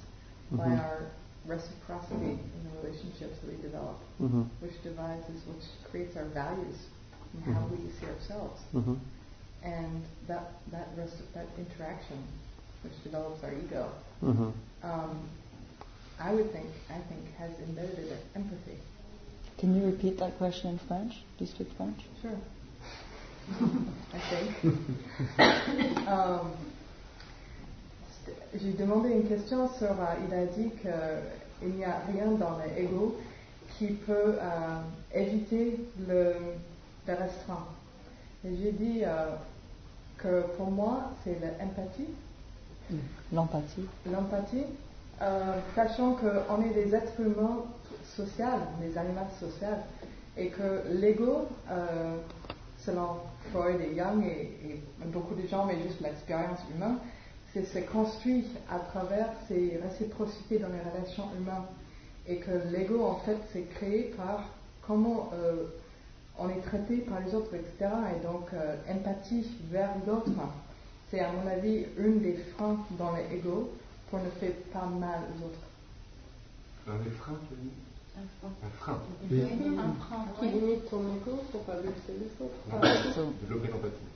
by 0.53 0.66
Mhm. 0.68 0.79
our 0.79 1.07
reciprocity 1.46 2.33
in 2.37 2.61
the 2.64 2.70
relationships 2.83 3.38
that 3.40 3.48
we 3.50 3.57
develop, 3.62 3.96
hmm 4.18 4.42
which 4.61 4.76
devises, 4.83 5.40
which 5.48 5.64
creates 5.90 6.14
our 6.18 6.26
values 6.26 6.76
and 7.35 7.55
how 7.55 7.66
we 7.71 7.77
see 7.99 8.07
ourselves. 8.07 8.61
hmm 8.73 8.95
And 9.62 10.03
that 10.29 10.53
that 10.73 10.88
rest 10.97 11.16
that 11.35 11.47
interaction, 11.59 12.19
which 12.83 12.97
develops 13.05 13.43
our 13.45 13.53
ego, 13.53 13.90
hmm 14.21 14.51
um, 14.83 15.29
I 16.19 16.33
would 16.35 16.51
think, 16.53 16.66
I 16.90 16.99
think, 17.09 17.35
has 17.38 17.51
embedded 17.69 17.99
in 17.99 18.05
it 18.12 18.25
empathy. 18.35 18.79
Can 19.59 19.75
you 19.77 19.85
repeat 19.87 20.19
that 20.19 20.37
question 20.38 20.71
in 20.71 20.79
French? 20.88 21.12
Do 21.38 21.45
you 21.45 21.51
speak 21.51 21.69
French? 21.77 22.01
Sure. 22.23 22.38
I 24.14 24.19
think. 24.31 24.51
Um, 26.09 26.53
J'ai 28.61 28.73
demandé 28.73 29.11
une 29.11 29.29
question 29.29 29.69
sur. 29.79 29.90
euh, 29.93 30.14
il 30.27 30.35
a 30.35 30.45
dit 30.47 30.71
qu'il 30.81 31.69
n'y 31.77 31.85
a 31.85 32.01
rien 32.12 32.33
dans 32.33 32.59
l'ego 32.59 33.16
qui 33.79 33.87
peut 33.88 34.35
euh, 34.40 34.81
éviter 35.14 35.79
le, 36.09 36.35
le 37.06 37.14
restreint. 37.14 37.66
Et 38.44 38.56
j'ai 38.56 38.72
dit 38.72 39.02
euh, 39.04 39.34
que 40.18 40.42
pour 40.56 40.70
moi, 40.70 41.10
c'est 41.24 41.38
l'empathie. 41.40 42.08
L'empathie. 43.32 43.86
L'empathie, 44.10 44.64
euh, 45.22 45.60
sachant 45.74 46.14
qu'on 46.14 46.62
est 46.62 46.74
des 46.74 46.94
êtres 46.94 47.20
humains 47.20 47.64
sociaux, 48.16 48.46
des 48.80 48.96
animaux 48.96 49.20
sociaux, 49.38 49.76
et 50.36 50.48
que 50.48 50.82
l'ego, 50.90 51.46
euh, 51.70 52.16
selon 52.78 53.16
Freud 53.52 53.80
et 53.80 53.94
Young 53.94 54.24
et, 54.24 54.58
et 54.66 54.82
beaucoup 55.06 55.34
de 55.34 55.46
gens, 55.46 55.66
mais 55.66 55.76
juste 55.82 56.00
l'expérience 56.00 56.60
humaine, 56.74 56.96
c'est 57.52 57.64
se 57.64 57.78
construit 57.80 58.46
à 58.70 58.78
travers 58.78 59.28
ces 59.48 59.78
réciprocités 59.82 60.58
dans 60.58 60.68
les 60.68 60.90
relations 60.90 61.24
humaines. 61.38 61.66
Et 62.26 62.36
que 62.36 62.50
l'ego, 62.70 63.04
en 63.04 63.16
fait, 63.16 63.36
c'est 63.52 63.68
créé 63.74 64.14
par 64.16 64.44
comment 64.86 65.30
euh, 65.34 65.64
on 66.40 66.48
est 66.48 66.61
traité 66.62 66.96
par 66.98 67.20
les 67.20 67.35
autres, 67.35 67.55
etc. 67.55 67.90
Et 68.16 68.24
donc, 68.24 68.48
euh, 68.55 68.76
empathie 68.90 69.46
vers 69.70 69.90
l'autre, 70.07 70.31
c'est 71.11 71.20
à 71.20 71.31
mon 71.33 71.46
avis 71.48 71.85
une 71.98 72.20
des 72.20 72.37
freins 72.57 72.79
dans 72.98 73.12
l'ego 73.14 73.70
pour 74.11 74.20
ne 74.20 74.31
faire 74.31 74.53
pas 74.72 74.87
mal 74.87 75.20
aux 75.31 75.44
autres. 75.46 75.59
Un 76.88 77.05
des 77.05 77.11
freins, 77.11 77.37
tu 77.48 77.55
as 77.55 77.62
dit? 77.62 77.70
Un 78.16 78.68
frein. 78.81 78.98
Un 79.31 79.92
frein 80.00 80.24
qui 80.38 80.46
limite 80.48 80.90
ton 80.90 81.00
ego 81.00 81.38
pour 81.53 81.62
pas 81.62 81.74
blesser 81.76 82.18
les 82.18 82.44
autres. 82.44 83.14
So, 83.14 83.33
Développer 83.42 83.68
l'empathie. 83.68 84.07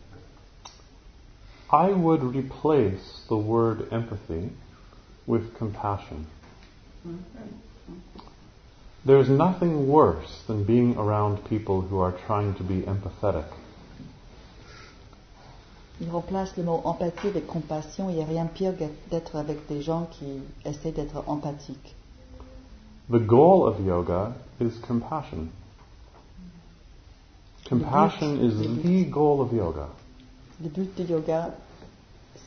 I 1.73 1.93
would 1.93 2.23
replace 2.23 3.25
the 3.29 3.37
word 3.37 3.89
empathy 3.91 4.51
with 5.27 5.55
compassion. 5.55 6.27
There's 9.07 9.29
nothing 9.29 9.89
worse 9.89 10.43
than 10.47 10.65
being 10.65 10.97
around 10.97 11.45
people 11.45 11.83
who 11.83 11.99
are 11.99 12.13
trying 12.27 12.55
to 12.55 12.63
be 12.63 12.83
empathetic. 12.83 13.47
il 16.01 16.11
remplace 16.11 16.57
le 16.57 16.65
mot 16.65 16.81
empathie 16.85 17.29
avec 17.29 17.47
compassion. 17.47 18.11
Il 18.11 18.17
n'y 18.17 18.23
a 18.23 18.27
rien 18.27 18.47
pire 18.47 18.73
d'être 19.11 19.37
avec 19.37 19.67
des 19.69 19.83
gens 19.83 20.07
qui 20.11 20.43
essaient 20.65 20.93
d'être 20.93 21.23
empathiques. 21.27 21.95
The 23.11 23.19
goal 23.19 23.67
of 23.69 23.81
yoga 23.81 24.35
is 24.61 24.79
compassion. 24.87 25.49
Compassion 27.67 28.41
is 28.41 28.83
the 28.83 29.05
goal 29.11 29.41
of 29.41 29.53
yoga. 29.53 29.89
Le 30.63 30.69
but 30.69 30.95
du 30.97 31.05
yoga, 31.05 31.55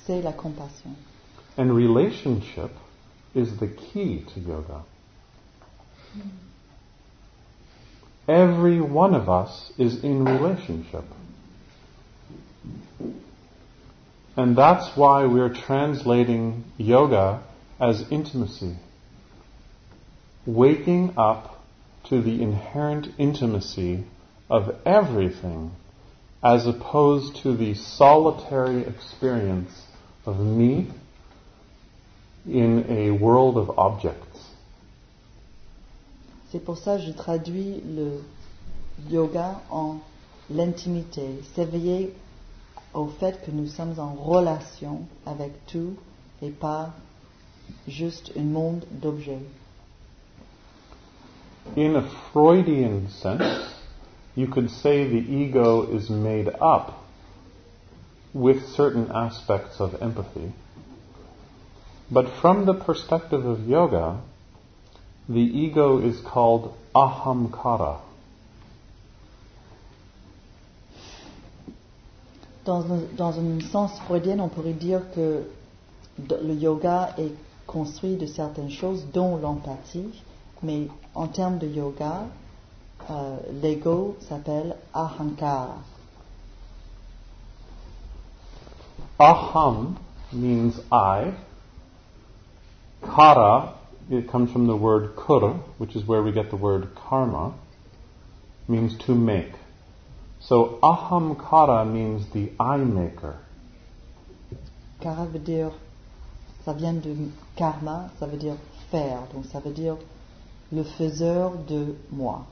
c'est 0.06 0.22
la 0.22 0.34
compassion. 0.34 0.96
And 1.58 1.72
relationship 1.72 2.72
is 3.34 3.58
the 3.60 3.68
key 3.68 4.24
to 4.34 4.40
yoga. 4.40 4.84
Mm. 6.16 6.47
Every 8.28 8.82
one 8.82 9.14
of 9.14 9.30
us 9.30 9.72
is 9.78 10.04
in 10.04 10.26
relationship. 10.26 11.06
And 14.36 14.56
that's 14.56 14.96
why 14.98 15.26
we're 15.26 15.54
translating 15.54 16.66
yoga 16.78 17.42
as 17.80 18.04
intimacy. 18.12 18.76
Waking 20.46 21.14
up 21.18 21.64
to 22.10 22.22
the 22.22 22.42
inherent 22.42 23.08
intimacy 23.18 24.04
of 24.50 24.76
everything 24.86 25.72
as 26.44 26.68
opposed 26.68 27.38
to 27.44 27.56
the 27.56 27.74
solitary 27.74 28.86
experience 28.86 29.72
of 30.26 30.40
me 30.40 30.88
in 32.46 32.86
a 32.90 33.12
world 33.12 33.58
of 33.58 33.78
objects. 33.78 34.27
C'est 36.52 36.64
pour 36.64 36.78
ça 36.78 36.98
que 36.98 37.04
je 37.04 37.12
traduis 37.12 37.82
le 37.86 38.22
yoga 39.10 39.62
en 39.70 39.98
l'intimité, 40.50 41.42
s'éveiller 41.54 42.14
au 42.94 43.08
fait 43.08 43.44
que 43.46 43.52
nous 43.52 43.68
sommes 43.68 44.00
en 44.00 44.14
relation 44.14 45.02
avec 45.26 45.66
tout 45.66 45.94
et 46.42 46.50
pas 46.50 46.92
juste 47.88 48.32
un 48.38 48.44
monde 48.44 48.86
d'objets. 48.92 49.44
In 51.76 51.96
a 51.96 52.04
Freudian 52.32 53.10
sense, 53.10 53.76
you 54.36 54.48
could 54.48 54.70
say 54.70 55.06
the 55.06 55.30
ego 55.30 55.84
is 55.92 56.10
made 56.10 56.50
up 56.62 56.94
with 58.34 58.66
certain 58.70 59.12
aspects 59.12 59.82
of 59.82 60.02
empathy. 60.02 60.54
But 62.10 62.30
from 62.40 62.66
the 62.66 62.74
perspective 62.74 63.46
of 63.46 63.68
yoga, 63.68 64.22
the 65.30 65.66
ego 65.66 66.00
is 66.00 66.20
called 66.22 66.74
ahamkara. 66.96 68.00
Dans 72.66 72.84
un, 72.92 73.00
dans 73.16 73.40
un 73.40 73.62
sens 73.62 73.98
freudien, 74.02 74.40
on 74.40 74.50
pourrait 74.50 74.74
dire 74.74 75.02
que 75.16 75.44
le 76.20 76.54
yoga 76.54 77.14
est 77.18 77.32
construit 77.66 78.16
de 78.16 78.26
certaines 78.26 78.70
choses, 78.70 79.06
dont 79.14 79.38
l'empathie, 79.38 80.24
mais 80.64 80.88
en 81.16 81.28
termes 81.28 81.60
de 81.60 81.68
yoga, 81.68 82.24
euh, 83.10 83.38
l'ego 83.62 84.18
s'appelle 84.22 84.76
ahankara. 84.94 85.78
Aham 89.20 89.96
means 90.32 90.74
I. 90.92 91.32
Kara, 93.02 93.77
it 94.10 94.30
comes 94.30 94.52
from 94.52 94.68
the 94.68 94.76
word 94.76 95.16
kur, 95.16 95.54
which 95.78 95.96
is 95.96 96.06
where 96.06 96.24
we 96.24 96.32
get 96.32 96.50
the 96.50 96.56
word 96.56 96.90
karma, 96.96 97.54
means 98.68 98.98
to 99.06 99.16
make. 99.16 99.52
So 100.40 100.80
ahamkara 100.82 101.92
means 101.92 102.32
the 102.34 102.52
I 102.60 102.78
maker. 102.78 103.40
Kara 105.02 105.26
veut 105.26 105.44
dire, 105.44 105.72
ça 106.66 106.74
vient 106.74 106.94
de 106.94 107.32
karma, 107.56 108.10
ça 108.20 108.28
veut 108.28 108.38
dire 108.38 108.58
faire, 108.90 109.28
donc 109.34 109.46
ça 109.46 109.60
veut 109.60 109.74
dire 109.74 109.98
le 110.72 110.84
faiseur 110.84 111.58
de 111.68 111.96
moi. 112.12 112.46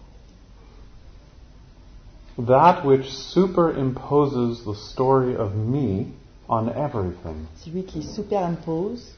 That 2.38 2.86
which 2.86 3.06
superimposes 3.06 4.66
the 4.66 4.76
story 4.76 5.36
of 5.36 5.56
me 5.56 6.14
on 6.50 6.70
everything. 6.70 7.48
Celui 7.64 7.84
qui 7.84 8.04
superimpose 8.04 9.16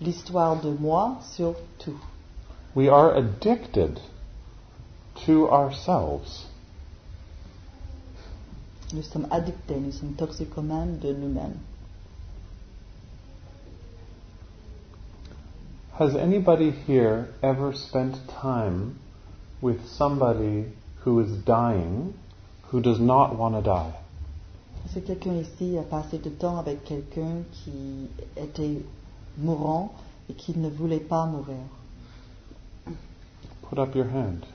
l'histoire 0.00 0.60
de 0.62 0.70
moi 0.70 1.18
sur 1.22 1.54
tout. 1.78 1.98
We 2.74 2.88
are 2.88 3.14
addicted 3.14 4.00
to 5.26 5.48
ourselves. 5.48 6.46
Nous 8.92 9.02
sommes 9.02 9.26
addictés, 9.30 9.80
nous 9.80 9.92
sommes 9.92 10.14
toxicomanes 10.14 10.98
de 11.00 11.12
nous-mêmes. 11.12 11.58
Has 15.98 16.14
anybody 16.14 16.70
here 16.70 17.28
ever 17.42 17.74
spent 17.74 18.16
time 18.28 19.00
with 19.60 19.84
somebody 19.88 20.66
who 21.04 21.18
is 21.20 21.32
dying 21.44 22.14
who 22.70 22.80
does 22.80 23.00
not 23.00 23.36
want 23.36 23.56
to 23.56 23.62
die? 23.62 23.92
Est-ce 24.84 25.00
que 25.00 25.06
quelqu'un 25.06 25.34
ici 25.34 25.76
a 25.76 25.82
passé 25.82 26.18
du 26.18 26.30
temps 26.30 26.58
avec 26.58 26.84
quelqu'un 26.84 27.42
qui 27.52 28.08
était 28.36 28.80
mourant 29.38 29.92
et 30.28 30.34
qui 30.34 30.56
ne 30.58 30.68
voulait 30.68 31.00
pas 31.00 31.26
mourir 31.26 31.56
Put 33.68 33.78
up 33.78 33.94
your 33.94 34.06
hand. 34.06 34.46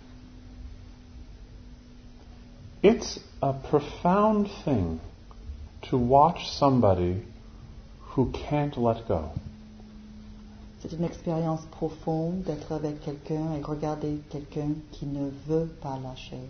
It's 2.81 3.19
a 3.41 3.53
profound 3.53 4.49
thing 4.65 4.99
to 5.83 5.97
watch 5.97 6.49
somebody 6.49 7.21
who 8.15 8.31
can't 8.31 8.75
let 8.75 9.07
go. 9.07 9.29
C'est 10.79 10.91
une 10.91 11.05
expérience 11.05 11.61
profonde 11.71 12.43
d'être 12.43 12.73
avec 12.73 12.99
quelqu'un 13.01 13.53
et 13.57 13.63
regarder 13.63 14.19
quelqu'un 14.29 14.71
qui 14.91 15.05
ne 15.05 15.29
veut 15.47 15.67
pas 15.81 15.97
lâcher. 16.03 16.49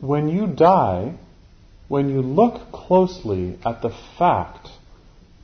When 0.00 0.28
you 0.28 0.46
die, 0.48 1.12
when 1.90 2.08
you 2.08 2.22
look 2.22 2.70
closely 2.70 3.58
at 3.64 3.82
the 3.82 3.90
fact 4.16 4.68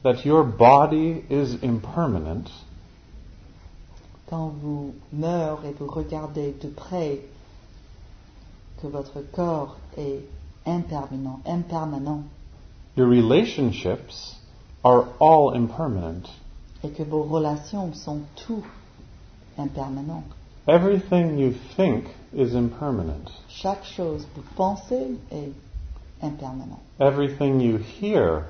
that 0.04 0.24
your 0.24 0.44
body 0.44 1.24
is 1.28 1.60
impermanent, 1.60 2.48
Quand 4.28 4.52
vous 4.62 4.94
meurez 5.12 5.70
et 5.70 5.74
vous 5.78 5.86
regardez 5.88 6.52
de 6.60 6.68
près 6.68 7.18
que 8.80 8.86
votre 8.88 9.22
corps 9.32 9.76
est 9.96 10.20
impermanent, 10.64 11.40
impermanent 11.46 12.22
your 12.96 13.08
relationships 13.08 14.36
are 14.84 15.08
all 15.20 15.50
impermanent. 15.52 16.28
et 16.84 16.90
que 16.90 17.02
vos 17.02 17.22
relations 17.24 17.92
sont 17.94 18.20
tout 18.36 18.64
impermanentes. 19.58 20.32
Everything 20.68 21.38
you 21.38 21.52
think 21.76 22.04
is 22.32 22.54
impermanent. 22.54 23.30
Chaque 23.48 23.84
chose 23.84 24.24
que 24.34 24.40
vous 24.40 24.54
pensez 24.56 25.16
est 25.32 25.52
impermanente. 26.22 26.80
Everything 26.98 27.60
you 27.60 27.78
hear 27.78 28.46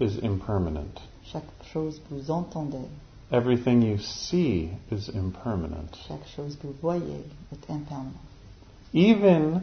is 0.00 0.18
impermanent. 0.18 1.00
Chaque 1.24 1.44
chose 1.72 1.98
que 1.98 2.14
vous 2.16 2.30
entendez, 2.30 2.86
Everything 3.32 3.82
you 3.82 3.98
see 3.98 4.70
is 4.90 5.08
impermanent. 5.08 5.96
chaque 6.06 6.26
chose 6.36 6.56
que 6.56 6.66
vous 6.68 6.76
voyez 6.80 7.24
est 7.52 7.70
impermanente. 7.70 8.20
Even 8.92 9.62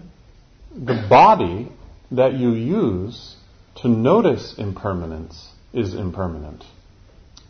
the 0.74 1.06
body 1.10 1.70
that 2.12 2.34
you 2.34 2.52
use 2.54 3.36
to 3.76 3.88
notice 3.88 4.56
impermanence 4.58 5.50
is 5.74 5.94
impermanent. 5.96 6.66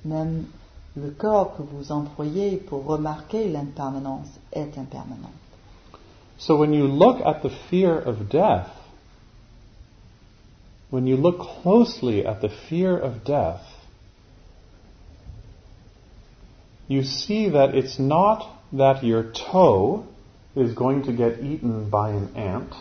Même 0.05 0.45
le 0.95 1.11
corps 1.11 1.55
que 1.55 1.63
vous 1.63 1.91
employez 1.91 2.57
pour 2.57 2.85
remarquer 2.85 3.47
l'impermanence 3.49 4.27
est 4.51 4.77
impermanent. 4.77 5.31
So 6.37 6.57
when 6.57 6.73
you 6.73 6.85
look 6.87 7.21
at 7.25 7.41
the 7.41 7.49
fear 7.69 7.97
of 7.97 8.29
death, 8.29 8.67
when 10.91 11.08
you 11.08 11.15
look 11.15 11.39
closely 11.39 12.25
at 12.25 12.41
the 12.41 12.49
fear 12.49 12.95
of 12.97 13.23
death, 13.23 13.63
you 16.88 17.01
see 17.01 17.49
that 17.49 17.73
it's 17.73 17.97
not 17.97 18.45
that 18.73 19.01
your 19.01 19.23
toe 19.23 20.06
is 20.54 20.73
going 20.73 21.04
to 21.04 21.13
get 21.13 21.39
eaten 21.39 21.89
by 21.89 22.10
an 22.10 22.36
ant, 22.36 22.73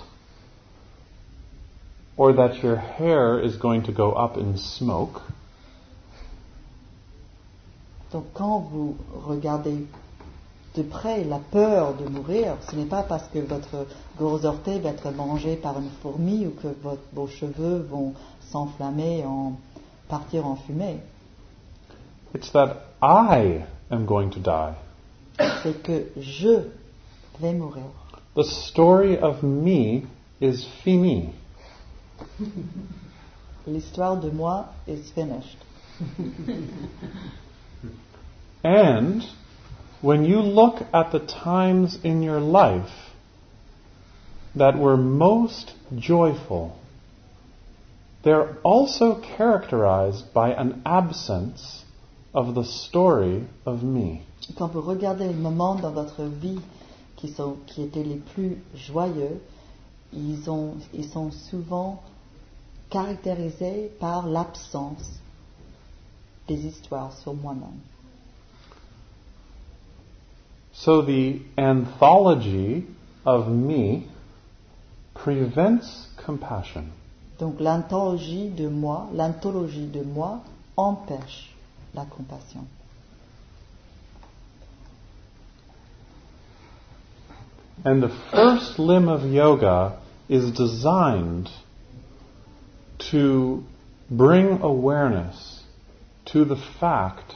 or 2.17 2.33
that 2.33 2.63
your 2.65 2.77
hair 2.77 3.41
is 3.41 3.57
going 3.57 3.85
to 3.85 3.93
go 3.93 4.13
up 4.13 4.37
in 4.37 4.59
smoke. 4.59 5.23
Donc 8.11 8.27
quand 8.35 8.69
vous 8.73 8.97
regardez 9.25 9.87
de 10.77 10.83
près 10.83 11.25
la 11.25 11.39
peur 11.39 11.95
de 11.95 12.07
mourir, 12.09 12.57
ce 12.71 12.77
n'est 12.77 12.85
pas 12.87 13.03
parce 13.03 13.27
que 13.29 13.41
votre 13.41 13.87
gros 14.17 14.45
orteil 14.45 14.81
va 14.81 14.91
être 14.91 15.11
mangé 15.11 15.57
par 15.57 15.79
une 15.79 15.91
fourmi 16.03 16.47
ou 16.47 16.51
que 16.51 16.69
votre- 16.83 17.03
vos 17.13 17.27
cheveux 17.27 17.79
vont 17.91 18.15
s'enflammer, 18.51 19.25
en 19.25 19.55
partir 20.09 20.47
en 20.47 20.57
fumée. 20.57 20.99
It's 22.35 22.53
that 22.53 22.77
I 23.03 23.65
am 23.91 24.05
going 24.07 24.31
to 24.31 24.39
die. 24.41 24.75
C'est 25.63 25.83
que 25.83 26.07
je 26.17 26.69
vais 27.41 27.53
mourir. 27.55 27.85
The 28.37 28.45
story 28.45 29.19
of 29.19 29.43
me 29.43 30.03
is 30.41 30.65
fini. 30.85 31.31
L'histoire 33.67 34.17
de 34.21 34.31
moi 34.31 34.67
is 34.87 35.11
finished. 35.15 35.59
And 38.63 39.23
when 40.03 40.25
you 40.25 40.41
look 40.41 40.83
at 40.93 41.13
the 41.13 41.19
times 41.19 41.99
in 42.03 42.23
your 42.23 42.41
life 42.41 43.11
that 44.55 44.79
were 44.79 44.97
most 44.97 45.75
joyful, 45.97 46.77
they're 48.25 48.57
also 48.63 49.21
characterized 49.21 50.33
by 50.33 50.53
an 50.53 50.83
absence 50.85 51.85
of 52.35 52.55
the 52.55 52.65
story 52.65 53.47
of 53.67 53.83
me. 53.83 54.23
Quand 54.57 54.73
vous 54.73 54.83
regardez 54.83 55.29
les 55.29 55.35
moments 55.35 55.77
dans 55.77 55.93
votre 55.93 56.25
vie 56.25 56.61
qui, 57.17 57.29
sont, 57.29 57.57
qui 57.67 57.83
étaient 57.83 58.03
les 58.03 58.17
plus 58.17 58.63
joyeux, 58.75 59.41
ils, 60.13 60.51
ont, 60.51 60.75
ils 60.93 61.09
sont 61.09 61.31
souvent 61.31 62.03
caractérisés 62.89 63.91
par 64.01 64.27
l'absence 64.27 65.21
des 66.49 66.67
histoires 66.67 67.13
sur 67.19 67.35
moi-même. 67.35 67.79
So 70.83 71.03
the 71.03 71.43
anthology 71.59 72.87
of 73.27 73.49
me 73.49 74.09
prevents 75.15 76.09
compassion. 76.17 76.91
Donc 77.39 77.61
l'anthologie 77.61 78.49
de 78.49 78.69
moi, 78.69 79.11
l'anthologie 79.13 79.93
de 79.93 80.03
moi 80.03 80.41
empêche 80.79 81.51
la 81.95 82.07
compassion. 82.07 82.67
And 87.85 88.03
the 88.03 88.15
first 88.31 88.79
limb 88.79 89.09
of 89.09 89.31
yoga 89.31 89.99
is 90.31 90.51
designed 90.53 91.51
to 93.11 93.65
bring 94.11 94.63
awareness 94.63 95.63
to 96.33 96.47
the 96.47 96.57
fact 96.57 97.35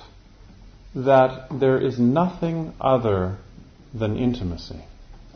that 0.94 1.48
there 1.50 1.78
is 1.78 1.98
nothing 1.98 2.72
other 2.80 3.36
than 3.92 4.16
intimacy. 4.16 4.78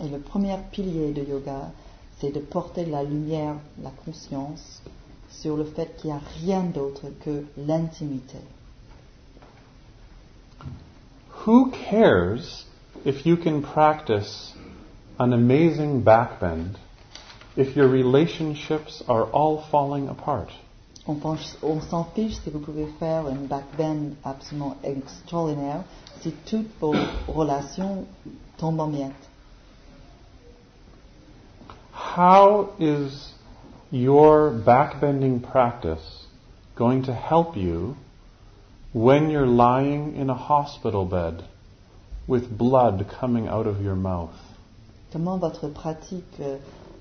Et 0.01 0.09
le 0.09 0.21
premier 0.21 0.59
pilier 0.73 1.13
de 1.13 1.23
yoga, 1.23 1.73
c'est 2.21 2.31
de 2.31 2.41
porter 2.41 2.87
la 2.87 3.03
lumière, 3.03 3.57
la 3.83 3.91
conscience 4.05 4.81
sur 5.31 5.57
le 5.57 5.65
fait 5.65 5.97
qu'il 5.97 6.11
n'y 6.11 6.17
a 6.17 6.21
rien 6.43 6.63
d'autre 6.63 7.07
que 7.25 7.45
l'intimité. 7.57 8.39
Who 11.45 11.71
cares 11.71 12.65
if 13.05 13.25
you 13.27 13.37
can 13.37 13.63
practice 13.63 14.53
an 15.19 15.33
amazing 15.33 16.03
backbend 16.03 16.77
if 17.57 17.77
your 17.77 17.89
relationships 17.89 19.03
are 19.09 19.25
all 19.33 19.65
falling 19.71 20.09
apart? 20.09 20.51
On, 21.09 21.15
pense- 21.15 21.57
on 21.63 21.81
s'en 21.81 22.05
fiche 22.05 22.37
si 22.45 22.51
vous 22.51 22.59
pouvez 22.61 22.87
faire 22.99 23.29
une 23.29 23.47
backbend 23.47 24.15
absolument 24.25 24.77
extraordinaire 24.85 25.83
si 26.21 26.33
toutes 26.45 26.69
vos 26.81 26.95
relations 27.35 28.05
tombent 28.59 28.81
en 28.81 28.89
miettes. 28.89 29.29
How 32.17 32.69
is 32.79 33.33
your 33.91 34.51
backbending 34.51 35.41
practice 35.41 36.27
going 36.77 37.03
to 37.05 37.13
help 37.13 37.57
you 37.57 37.97
when 38.93 39.31
you're 39.31 39.47
lying 39.47 40.15
in 40.17 40.29
a 40.31 40.35
hospital 40.35 41.05
bed 41.07 41.43
with 42.27 42.51
blood 42.51 43.07
coming 43.21 43.49
out 43.49 43.67
of 43.67 43.81
your 43.81 43.97
mouth? 43.97 44.35
Comment 45.13 45.39
votre 45.39 45.69
pratique 45.69 46.39
euh, 46.41 46.59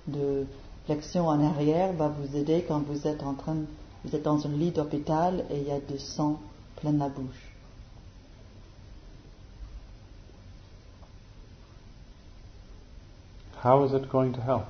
de 0.08 0.46
flexion 0.86 1.28
en 1.28 1.44
arrière 1.44 1.92
va 1.94 2.08
vous 2.08 2.38
aider 2.38 2.64
quand 2.66 2.80
vous 2.88 3.06
êtes 3.06 3.22
en 3.24 3.34
train, 3.34 3.58
vous 4.04 4.16
êtes 4.16 4.24
dans 4.24 4.46
un 4.46 4.50
lit 4.50 4.72
d'hôpital 4.72 5.46
et 5.50 5.58
il 5.60 5.68
y 5.68 5.72
a 5.72 5.80
du 5.80 5.98
sang 6.00 6.40
plein 6.78 6.94
la 6.94 7.10
bouche. 7.10 7.52
How 13.64 13.84
is 13.84 13.94
it 13.94 14.10
going 14.10 14.34
to 14.34 14.42
help? 14.42 14.66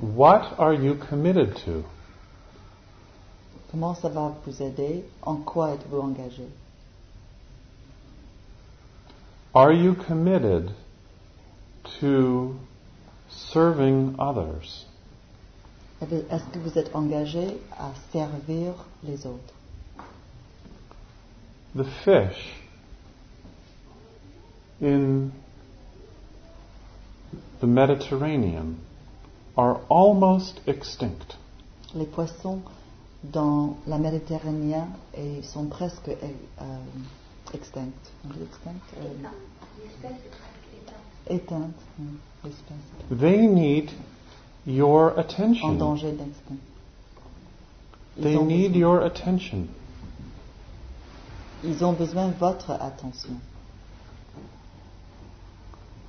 What 0.00 0.58
are 0.58 0.72
you 0.72 0.94
committed 0.94 1.56
to? 1.66 1.84
Comment 3.70 3.94
ça 3.94 4.08
va 4.08 4.32
vous 4.44 4.62
aider? 4.62 5.04
En 5.22 5.36
quoi 5.36 5.74
êtes-vous 5.74 6.00
engagé? 6.00 6.48
Are 9.54 9.72
you 9.72 9.94
committed 9.94 10.70
to 12.00 12.56
serving 13.28 14.16
others? 14.18 14.86
Est-ce 16.00 16.44
que 16.52 16.58
vous 16.58 16.78
êtes 16.78 16.94
engagé 16.94 17.58
à 17.78 17.90
servir 18.12 18.72
les 19.04 19.26
autres? 19.26 19.54
The 21.76 21.84
fish 22.04 22.56
in 24.82 25.30
the 27.60 27.66
Mediterranean 27.66 28.76
are 29.56 29.80
almost 29.90 30.60
extinct. 30.66 31.36
Les 31.94 32.06
poissons 32.06 32.60
dans 33.22 33.76
la 33.86 33.98
Méditerranée 33.98 34.82
et 35.14 35.42
sont 35.42 35.66
presque 35.66 36.08
euh, 36.08 36.64
extincts. 37.52 37.92
On 38.24 38.28
dit 38.32 38.42
extinct? 38.42 38.80
Euh, 38.96 40.08
Éteintes. 41.28 41.74
They 43.10 43.46
need 43.46 43.90
your 44.66 45.12
En 45.12 45.18
attention. 45.18 45.78
danger 45.78 46.12
d'extinction. 46.12 46.60
They 48.16 48.36
need 48.36 48.74
your 48.74 49.00
attention. 49.00 49.68
Ils 51.62 51.82
ont 51.82 51.96
besoin 51.96 52.28
de 52.28 52.38
votre 52.38 52.70
attention. 52.70 53.40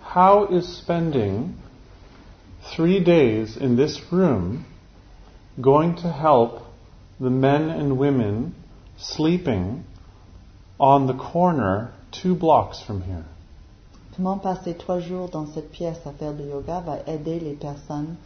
How 0.01 0.45
is 0.47 0.67
spending 0.77 1.55
three 2.75 2.99
days 2.99 3.55
in 3.55 3.75
this 3.77 4.11
room 4.11 4.65
going 5.61 5.95
to 5.95 6.11
help 6.11 6.63
the 7.19 7.29
men 7.29 7.69
and 7.69 7.97
women 7.97 8.53
sleeping 8.97 9.83
on 10.79 11.07
the 11.07 11.13
corner 11.13 11.91
two 12.11 12.35
blocks 12.35 12.81
from 12.81 13.03
here? 13.03 13.25
Comment 14.15 14.41
passer 14.41 14.73
trois 14.77 14.99
jours 14.99 15.29
dans 15.29 15.47
cette 15.53 15.71
pièce 15.71 16.05
à 16.05 16.11
faire 16.11 16.33
du 16.33 16.43
yoga 16.43 16.81
va 16.81 16.99
aider 17.07 17.39
les 17.39 17.53
personnes 17.53 18.17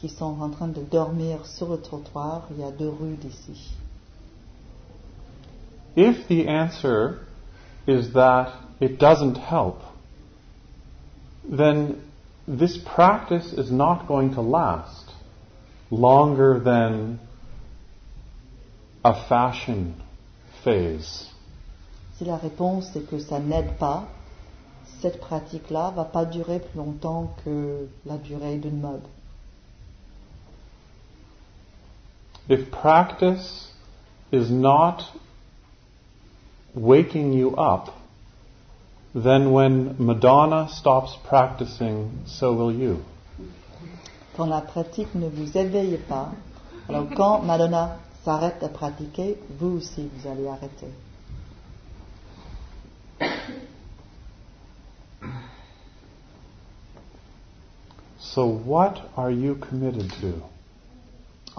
qui 0.00 0.08
sont 0.08 0.40
en 0.40 0.48
train 0.48 0.68
de 0.68 0.80
dormir 0.80 1.44
sur 1.44 1.68
le 1.68 1.78
trottoir 1.78 2.48
il 2.50 2.60
y 2.60 2.64
a 2.64 2.70
deux 2.70 2.88
rues 2.88 3.16
d'ici. 3.20 3.74
If 5.94 6.26
the 6.28 6.48
answer 6.48 7.18
is 7.86 8.12
that 8.14 8.52
it 8.80 8.98
doesn't 8.98 9.36
help, 9.36 9.82
then 11.44 11.96
this 12.48 12.78
practice 12.78 13.52
is 13.52 13.70
not 13.70 14.06
going 14.06 14.34
to 14.34 14.40
last 14.40 15.12
longer 15.90 16.58
than 16.58 17.18
a 19.04 19.14
fashion 19.28 19.94
phase. 20.64 21.28
Si 22.16 22.24
la 22.24 22.36
réponse 22.36 22.94
est 22.96 23.08
que 23.08 23.18
ça 23.18 23.38
n'aide 23.38 23.76
pas, 23.78 24.04
cette 25.00 25.20
pratique-là 25.20 25.92
va 25.94 26.04
pas 26.04 26.24
durer 26.24 26.60
plus 26.60 26.78
longtemps 26.78 27.34
que 27.44 27.88
la 28.06 28.16
durée 28.16 28.56
d'une 28.56 28.80
mode. 28.80 29.02
If 32.50 32.72
practice 32.72 33.68
is 34.32 34.50
not 34.50 35.04
waking 36.74 37.32
you 37.32 37.54
up, 37.54 37.94
then 39.14 39.52
when 39.52 39.94
Madonna 40.00 40.68
stops 40.68 41.16
practicing, 41.28 42.24
so 42.26 42.52
will 42.52 42.72
you. 42.72 43.04
Quand 44.36 44.48
la 44.48 44.62
pratique 44.62 45.14
ne 45.14 45.28
vous 45.28 45.56
éveille 45.56 45.96
pas, 46.08 46.32
alors 46.88 47.06
quand 47.14 47.42
Madonna 47.44 47.98
s'arrête 48.24 48.60
de 48.60 48.66
pratiquer, 48.66 49.38
vous 49.60 49.76
aussi 49.76 50.10
vous 50.12 50.28
allez 50.28 50.48
arrêter. 50.48 50.88
So, 58.18 58.46
what 58.46 59.08
are 59.16 59.30
you 59.30 59.54
committed 59.54 60.10
to? 60.20 60.42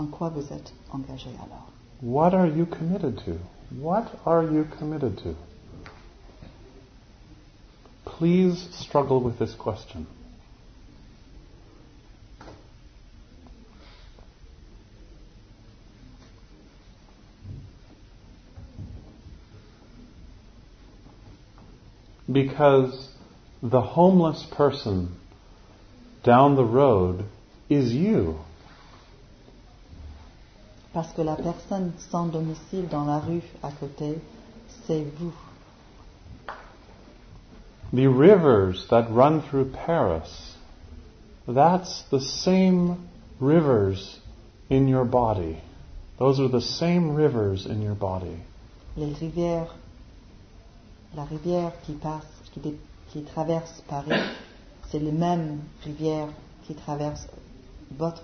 En 0.02 0.08
quoi 0.08 0.30
vous 0.30 0.52
êtes 0.52 0.74
engagé 0.92 1.30
alors 1.44 1.68
What 2.02 2.34
are 2.34 2.48
you 2.48 2.66
committed 2.66 3.20
to? 3.24 3.38
What 3.80 4.08
are 4.26 4.44
you 4.44 4.66
committed 4.80 5.16
to? 5.20 5.36
Please 8.04 8.68
struggle 8.72 9.22
with 9.22 9.38
this 9.38 9.54
question. 9.54 10.08
Because 22.28 23.10
the 23.62 23.82
homeless 23.82 24.48
person 24.50 25.16
down 26.24 26.56
the 26.56 26.66
road 26.66 27.26
is 27.70 27.94
you. 27.94 28.40
Parce 30.94 31.12
que 31.14 31.22
la 31.22 31.36
personne 31.36 31.92
sans 32.12 32.26
domicile 32.28 32.88
dans 32.90 33.06
la 33.06 33.20
rue 33.20 33.44
à 33.64 33.72
côté, 33.72 34.20
c'est 34.86 35.06
vous. 35.18 35.34
The 37.94 38.08
rivers 38.08 38.88
that 38.90 39.08
run 39.10 39.42
through 39.42 39.72
Paris, 39.86 40.56
that's 41.48 42.04
the 42.10 42.20
same 42.20 42.98
rivers 43.40 44.20
in 44.70 44.88
your 44.88 45.06
body. 45.06 45.58
Those 46.18 46.40
are 46.40 46.48
the 46.50 46.62
same 46.62 47.16
rivers 47.16 47.66
in 47.66 47.82
your 47.82 47.96
body. 47.96 48.38
Les 48.96 49.14
rivières, 49.14 49.74
la 51.16 51.24
rivière 51.26 51.72
qui 51.86 51.94
passe, 51.94 52.28
qui, 52.54 52.60
dé- 52.60 52.80
qui 53.12 53.24
traverse 53.24 53.82
Paris, 53.88 54.12
c'est 54.90 55.00
les 55.00 55.12
mêmes 55.12 55.60
rivières 55.84 56.30
qui 56.68 56.76
traversent 56.76 57.28
votre 57.98 58.24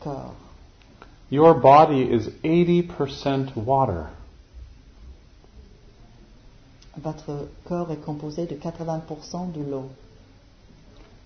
corps. 0.00 0.34
Your 1.30 1.54
body 1.54 2.02
is 2.02 2.28
80% 2.42 3.54
water. 3.56 4.08
Votre 6.96 7.48
corps 7.64 7.90
est 7.92 8.02
composé 8.04 8.46
de 8.46 8.56
80% 8.56 9.52
de 9.52 9.60
l'eau. 9.60 9.90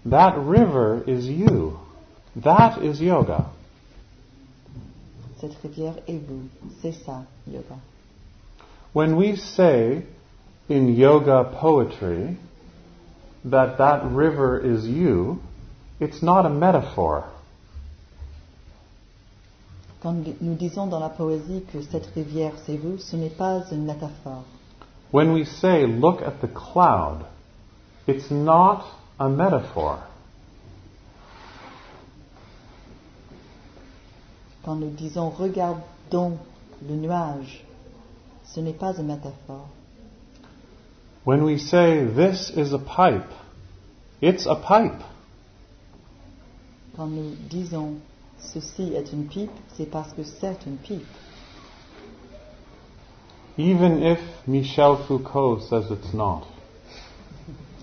That 0.04 0.36
river 0.36 1.02
is 1.06 1.28
you. 1.28 1.78
That 2.36 2.82
is 2.82 3.00
yoga. 3.00 3.46
Cette 5.40 5.54
rivière 5.62 5.96
est 6.08 6.18
vous. 6.18 6.48
C'est 6.80 6.92
ça, 6.92 7.24
yoga. 7.46 7.78
When 8.92 9.16
we 9.16 9.36
say 9.36 10.04
in 10.68 10.94
yoga 10.94 11.44
poetry 11.58 12.36
that 13.44 13.78
that 13.78 14.04
river 14.12 14.58
is 14.58 14.86
you, 14.86 15.40
it's 16.00 16.22
not 16.22 16.44
a 16.44 16.50
metaphor. 16.50 17.24
Quand 20.02 20.16
nous 20.40 20.54
disons 20.56 20.88
dans 20.88 20.98
la 20.98 21.10
poésie 21.10 21.62
que 21.72 21.80
cette 21.80 22.06
rivière 22.06 22.54
c'est 22.66 22.76
vous, 22.76 22.98
ce 22.98 23.14
n'est 23.14 23.30
pas 23.30 23.62
une 23.70 23.84
métaphore. 23.84 24.42
When 25.12 25.30
we 25.30 25.46
say, 25.46 25.86
look 25.86 26.22
at 26.22 26.40
the 26.40 26.48
cloud, 26.52 27.24
it's 28.08 28.28
not 28.28 28.82
a 29.20 29.28
metaphor. 29.28 29.98
Quand 34.64 34.74
nous 34.74 34.90
disons 34.90 35.30
regardons 35.30 36.36
le 36.88 36.96
nuage, 36.96 37.64
ce 38.44 38.58
n'est 38.58 38.72
pas 38.72 38.98
une 38.98 39.06
métaphore. 39.06 39.68
When 41.24 41.44
we 41.44 41.58
say, 41.58 42.04
this 42.04 42.50
is 42.56 42.72
a 42.72 42.78
pipe, 42.78 43.30
it's 44.20 44.46
a 44.46 44.56
pipe. 44.56 45.00
Quand 46.96 47.06
nous 47.06 47.36
disons 47.48 47.98
ceci 48.42 48.94
est 48.94 49.12
une 49.12 49.26
pipe, 49.26 49.50
c'est 49.76 49.90
parce 49.90 50.12
que 50.12 50.22
c'est 50.22 50.66
une 50.66 50.76
pipe. 50.76 51.06
Even 53.58 54.02
if 54.02 54.18
Michel 54.46 54.96
Foucault 55.06 55.60
says 55.60 55.90
it's 55.90 56.14
not. 56.14 56.42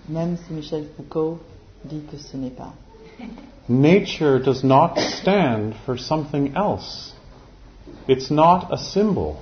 Même 0.07 0.37
si 0.37 0.53
Michel 0.53 0.87
Foucault 0.97 1.39
dit 1.83 2.01
que 2.09 2.17
ce 2.17 2.37
n'est 2.37 2.49
pas. 2.49 2.73
Nature 3.67 4.39
does 4.39 4.63
not 4.63 4.97
stand 4.97 5.75
for 5.85 5.97
something 5.97 6.55
else. 6.55 7.13
It's 8.07 8.31
not 8.31 8.71
a 8.71 8.77
symbol. 8.77 9.37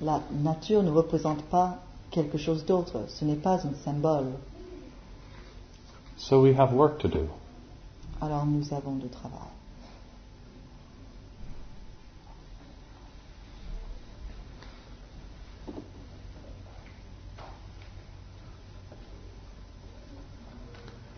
La 0.00 0.20
nature 0.32 0.82
ne 0.82 0.90
représente 0.90 1.42
pas 1.44 1.78
quelque 2.10 2.38
chose 2.38 2.64
d'autre, 2.64 3.04
ce 3.08 3.24
n'est 3.24 3.40
pas 3.40 3.64
un 3.64 3.74
symbole. 3.84 4.32
So 6.16 6.42
we 6.42 6.52
have 6.58 6.74
work 6.74 6.98
to 6.98 7.08
do. 7.08 7.28
Alors 8.20 8.44
nous 8.46 8.72
avons 8.74 8.96
du 8.96 9.08
travail. 9.08 9.48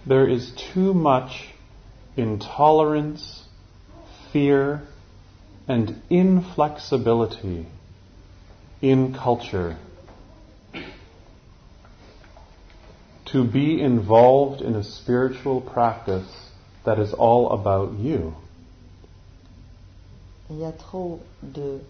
There 0.06 0.28
is 0.28 0.52
too 0.72 0.92
much 0.92 1.50
intolerance, 2.16 3.44
fear, 4.32 4.82
and 5.68 6.02
inflexibility 6.10 7.66
in 8.80 9.14
culture 9.14 9.78
to 13.26 13.44
be 13.44 13.80
involved 13.80 14.60
in 14.60 14.74
a 14.74 14.84
spiritual 14.84 15.60
practice 15.60 16.50
that 16.84 16.98
is 16.98 17.14
all 17.14 17.50
about 17.50 17.92
you. 17.98 18.34
Il 20.50 20.58
y 20.58 20.64
a 20.64 20.72
trop 20.72 21.20
de 21.42 21.80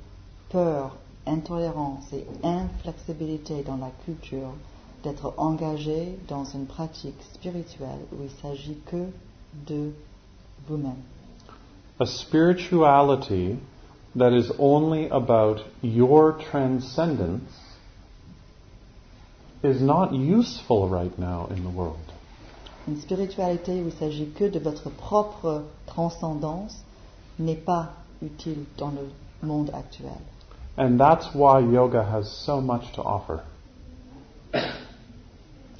peur, 0.50 0.92
intolérance 1.26 2.12
et 2.12 2.26
inflexibilité 2.44 3.64
dans 3.64 3.80
la 3.80 3.90
culture 4.04 4.52
d'être 5.02 5.34
engagé 5.36 6.18
dans 6.28 6.44
une 6.44 6.66
pratique 6.66 7.20
spirituelle 7.34 8.00
où 8.12 8.22
il 8.22 8.30
s'agit 8.42 8.78
que 8.86 9.06
de 9.66 9.92
vous-même. 10.68 11.02
A 12.00 12.06
spirituality 12.06 13.56
that 14.16 14.32
is 14.32 14.50
only 14.58 15.08
about 15.10 15.60
your 15.82 16.36
transcendence 16.50 17.50
is 19.62 19.80
not 19.80 20.12
useful 20.12 20.88
right 20.88 21.16
now 21.18 21.48
in 21.50 21.62
the 21.62 21.74
world. 21.74 21.98
Une 22.88 22.96
spiritualité 22.96 23.80
où 23.80 23.88
il 23.88 23.92
s'agit 23.92 24.30
que 24.30 24.44
de 24.44 24.58
votre 24.58 24.90
propre 24.90 25.62
transcendance 25.86 26.76
n'est 27.38 27.54
pas 27.54 27.90
utile 28.20 28.64
dans 28.76 28.90
le 28.90 29.08
monde 29.46 29.70
actuel. 29.72 30.20
And 30.76 30.98
that's 30.98 31.34
why 31.34 31.60
yoga 31.60 32.02
has 32.02 32.24
so 32.44 32.60
much 32.60 32.92
to 32.94 33.02
offer. 33.02 33.42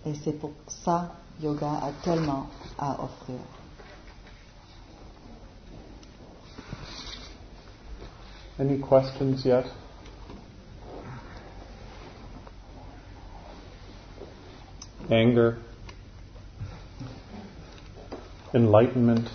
Et 0.05 0.15
c'est 0.25 0.33
pour 0.33 0.53
ça 0.69 1.13
yoga 1.41 1.71
a 1.71 1.93
tellement 2.03 2.47
à 2.79 3.03
offrir. 3.03 3.39
Any 8.59 8.79
questions 8.79 9.45
yet? 9.45 9.65
Anger? 15.11 15.59
Enlightenment? 18.55 19.29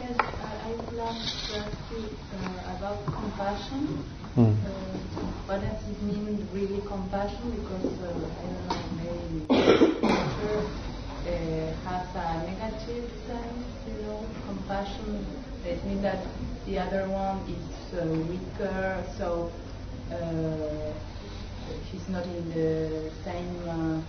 Yes, 0.00 0.16
I 0.20 0.68
I 0.68 0.72
would 0.72 0.92
like 0.96 1.22
to 1.22 1.58
ask 1.58 1.76
you 1.92 2.08
uh, 2.34 2.76
about 2.76 3.04
compassion. 3.06 3.86
Hmm. 4.34 4.54
Uh, 4.66 4.95
what 5.46 5.60
does 5.60 5.82
it 5.88 6.02
mean, 6.02 6.46
really 6.52 6.82
compassion? 6.86 7.50
Because 7.50 7.86
uh, 8.02 8.10
I 8.42 8.46
don't 8.46 8.66
know, 8.66 8.82
maybe 8.98 9.46
culture 10.00 10.66
uh, 11.22 11.70
has 11.86 12.06
a 12.14 12.42
negative 12.46 13.10
sense, 13.26 13.66
you 13.86 14.02
know, 14.02 14.26
compassion. 14.44 15.24
It 15.64 15.84
means 15.86 16.02
that 16.02 16.26
the 16.66 16.78
other 16.78 17.08
one 17.08 17.46
is 17.48 17.94
uh, 17.94 18.06
weaker, 18.28 19.04
so 19.16 19.52
uh, 20.10 20.92
he's 21.90 22.08
not 22.08 22.24
in 22.26 22.48
the 22.50 23.10
same 23.24 23.56
uh, 23.68 24.02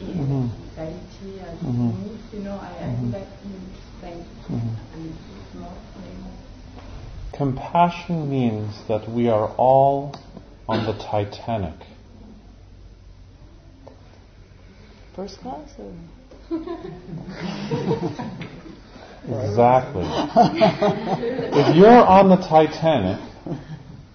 in 0.00 0.18
Mhm. 0.18 0.50
society 0.70 1.40
as 1.40 1.58
Mhm. 1.62 1.90
me. 1.94 2.18
You 2.32 2.40
know, 2.44 2.58
I, 2.62 2.70
I 2.84 2.88
would 3.02 3.12
like 3.12 3.30
to 3.42 3.48
explain 3.74 4.24
Mhm. 4.48 4.78
a 4.94 4.96
little 4.96 5.18
bit 5.26 5.54
more. 5.60 5.74
maybe. 6.00 6.22
Compassion 7.32 8.28
means 8.28 8.74
that 8.88 9.08
we 9.08 9.28
are 9.28 9.48
all 9.56 10.12
on 10.68 10.84
the 10.84 10.92
Titanic. 10.92 11.74
First 15.16 15.40
class 15.40 15.74
or? 15.78 15.92
Exactly. 19.28 20.04
if 20.06 21.76
you're 21.76 21.90
on 21.90 22.30
the 22.30 22.36
Titanic, 22.36 23.18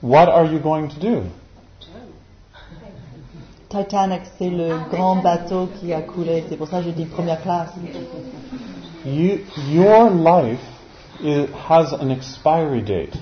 what 0.02 0.28
are 0.28 0.46
you 0.46 0.60
going 0.60 0.90
to 0.90 1.00
do? 1.00 1.30
Titanic, 3.70 4.22
c'est 4.38 4.50
le 4.50 4.80
grand 4.90 5.18
bateau 5.18 5.68
qui 5.80 5.94
a 5.94 6.02
coulé. 6.02 6.44
C'est 6.50 6.58
pour 6.58 6.68
ça 6.68 6.80
que 6.80 6.86
je 6.86 6.92
dis 6.92 7.06
première 7.06 7.42
classe. 7.42 7.72
You, 9.06 9.40
your 9.70 10.10
life 10.10 10.62
i 11.22 11.48
has 11.68 11.94
an 11.94 12.10
expiry 12.10 12.82
date. 12.82 13.16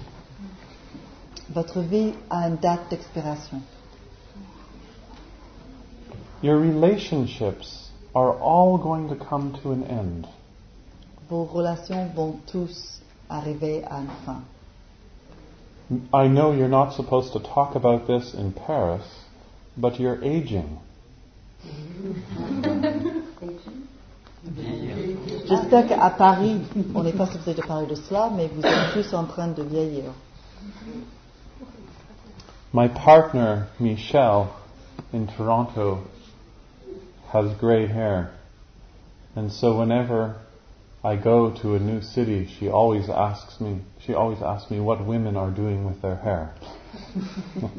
Votre 1.53 1.81
vie 1.81 2.13
a 2.29 2.47
une 2.47 2.55
date 2.55 2.89
d'expiration. 2.89 3.61
Your 6.41 6.57
relationships 6.57 7.89
are 8.15 8.33
all 8.39 8.77
going 8.77 9.09
to 9.09 9.15
come 9.15 9.59
to 9.61 9.71
an 9.71 9.83
end. 9.83 10.27
Vos 11.29 11.49
relations 11.53 12.09
vont 12.15 12.39
tous 12.47 13.01
arriver 13.29 13.83
à 13.83 13.99
une 13.99 14.09
fin. 14.25 14.41
I 16.13 16.29
know 16.29 16.53
you're 16.53 16.69
not 16.69 16.93
supposed 16.93 17.33
to 17.33 17.39
talk 17.39 17.75
about 17.75 18.07
this 18.07 18.33
in 18.33 18.53
Paris, 18.53 19.03
but 19.75 19.99
you're 19.99 20.23
aging. 20.23 20.79
J'espère 25.47 25.87
qu'à 25.87 26.09
Paris, 26.11 26.61
on 26.95 27.03
n'est 27.03 27.11
pas 27.11 27.27
supposé 27.27 27.55
de 27.55 27.61
parler 27.61 27.87
de 27.87 27.95
cela, 27.95 28.31
mais 28.33 28.47
vous 28.47 28.61
êtes 28.61 28.93
tous 28.93 29.13
en 29.13 29.25
train 29.25 29.49
de 29.49 29.63
vieillir. 29.63 30.05
My 32.73 32.87
partner, 32.87 33.67
Michelle, 33.79 34.55
in 35.11 35.27
Toronto, 35.27 36.03
has 37.33 37.53
gray 37.59 37.87
hair. 37.87 38.31
And 39.35 39.51
so 39.51 39.77
whenever 39.77 40.35
I 41.03 41.15
go 41.17 41.51
to 41.61 41.75
a 41.75 41.79
new 41.79 42.01
city, 42.01 42.47
she 42.59 42.69
always 42.69 43.09
asks 43.09 43.59
me, 43.59 43.79
she 44.05 44.13
always 44.13 44.41
asks 44.41 44.71
me 44.71 44.79
what 44.79 45.05
women 45.05 45.35
are 45.35 45.49
doing 45.51 45.85
with 45.85 46.01
their 46.01 46.15
hair. 46.15 46.53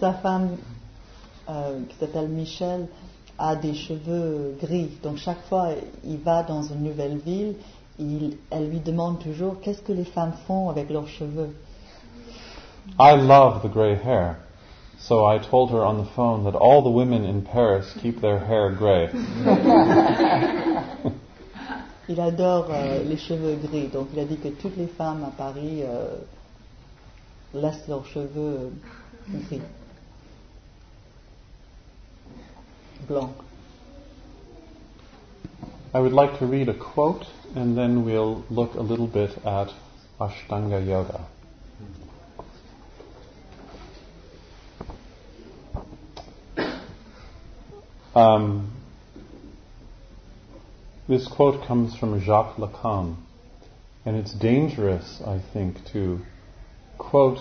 Sa 0.00 0.12
femme, 0.22 0.58
euh, 1.48 1.80
qui 1.88 1.96
s'appelle 1.98 2.28
Michel, 2.28 2.88
a 3.38 3.56
des 3.56 3.74
cheveux 3.74 4.56
gris. 4.60 4.90
Donc 5.02 5.16
chaque 5.18 5.42
fois 5.48 5.72
il 6.04 6.18
va 6.18 6.42
dans 6.44 6.62
une 6.62 6.82
nouvelle 6.82 7.18
ville, 7.18 7.56
il- 7.98 8.36
elle 8.50 8.68
lui 8.70 8.80
demande 8.80 9.18
toujours 9.18 9.60
qu'est-ce 9.60 9.82
que 9.82 9.92
les 9.92 10.04
femmes 10.04 10.34
font 10.46 10.70
avec 10.70 10.88
leurs 10.90 11.08
cheveux. 11.08 11.50
I 12.98 13.14
love 13.14 13.62
the 13.62 13.68
gray 13.68 13.96
hair. 13.96 14.38
So 15.00 15.24
I 15.24 15.38
told 15.38 15.70
her 15.70 15.84
on 15.84 15.98
the 15.98 16.04
phone 16.04 16.44
that 16.44 16.54
all 16.54 16.82
the 16.82 16.90
women 16.90 17.24
in 17.24 17.42
Paris 17.42 17.96
keep 18.00 18.20
their 18.20 18.38
hair 18.38 18.74
gray. 18.74 19.08
Il 22.08 22.20
adore 22.20 22.68
euh, 22.70 23.04
les 23.04 23.18
cheveux 23.18 23.56
gris. 23.56 23.88
Donc 23.88 24.08
il 24.14 24.18
a 24.18 24.24
dit 24.24 24.38
que 24.38 24.48
toutes 24.48 24.76
les 24.76 24.86
femmes 24.86 25.24
à 25.24 25.30
Paris 25.30 25.82
euh, 25.82 26.16
laissent 27.52 27.86
leurs 27.86 28.06
cheveux 28.06 28.72
euh, 29.28 29.38
gris. 29.48 29.60
Blancs. 33.06 33.34
I 35.94 36.00
would 36.00 36.12
like 36.12 36.38
to 36.38 36.46
read 36.46 36.68
a 36.68 36.74
quote 36.74 37.26
and 37.54 37.76
then 37.76 38.04
we'll 38.04 38.44
look 38.50 38.74
a 38.74 38.82
little 38.82 39.06
bit 39.06 39.30
at 39.44 39.68
Ashtanga 40.18 40.80
Yoga. 40.80 41.20
Um, 48.14 48.72
this 51.08 51.26
quote 51.28 51.66
comes 51.66 51.96
from 51.96 52.20
Jacques 52.20 52.56
Lacan, 52.56 53.16
and 54.04 54.16
it's 54.16 54.32
dangerous, 54.32 55.20
I 55.24 55.42
think, 55.52 55.84
to 55.92 56.20
quote 56.98 57.38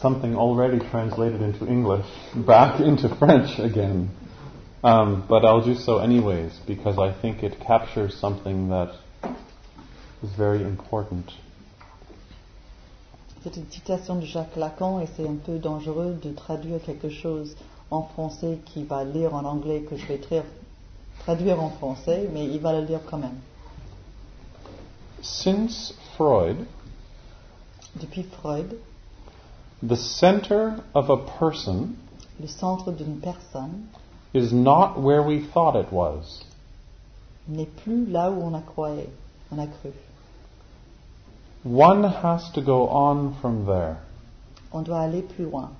something 0.00 0.34
already 0.34 0.78
translated 0.78 1.42
into 1.42 1.66
English 1.66 2.06
back 2.34 2.80
into 2.90 3.14
French 3.16 3.58
again. 3.58 4.10
Um, 4.82 5.26
but 5.28 5.44
I'll 5.44 5.64
do 5.64 5.74
so 5.74 5.98
anyways 5.98 6.58
because 6.66 6.98
I 6.98 7.12
think 7.20 7.42
it 7.42 7.60
captures 7.60 8.14
something 8.18 8.70
that 8.70 8.94
is 10.22 10.30
very 10.36 10.62
important. 10.62 11.32
C'est 13.42 13.56
une 13.56 13.70
citation 13.70 14.16
de 14.20 14.26
Jacques 14.26 14.56
Lacan 14.56 15.00
et 15.00 15.08
c'est 15.16 15.26
un 15.26 15.36
peu 15.36 15.58
dangereux 15.58 16.18
de 16.22 16.32
traduire 16.32 16.80
quelque 16.82 17.08
chose 17.08 17.56
en 17.90 18.02
français 18.02 18.58
qui 18.66 18.84
va 18.84 19.04
lire 19.04 19.34
en 19.34 19.44
anglais 19.44 19.82
que 19.88 19.96
je 19.96 20.06
vais 20.06 20.18
tra- 20.18 20.44
traduire 21.20 21.62
en 21.62 21.70
français, 21.70 22.28
mais 22.32 22.46
il 22.46 22.60
va 22.60 22.72
le 22.72 22.86
lire 22.86 23.00
quand 23.08 23.18
même. 23.18 23.38
Since 25.22 25.94
Freud, 26.16 26.56
Depuis 27.96 28.22
Freud, 28.22 28.76
the 29.82 29.96
center 29.96 30.74
of 30.94 31.10
a 31.10 31.16
person 31.38 31.88
le 32.40 32.46
centre 32.46 32.92
d'une 32.92 33.18
personne 33.20 33.86
is 34.32 34.52
not 34.52 34.98
where 34.98 35.22
we 35.22 35.40
thought 35.52 35.74
it 35.74 35.92
was. 35.92 36.44
n'est 37.48 37.66
plus 37.66 38.06
là 38.06 38.30
où 38.30 38.40
on 38.42 38.54
a 38.54 38.60
croyé, 38.60 39.08
on 39.50 39.58
a 39.58 39.66
cru. 39.66 39.90
One 41.64 42.04
has 42.04 42.50
to 42.54 42.62
go 42.62 42.88
on 42.88 43.32
from 43.40 43.66
there. 43.66 43.96
On 44.72 44.82
doit 44.82 45.00
aller 45.00 45.22
plus 45.22 45.44
loin. 45.44 45.70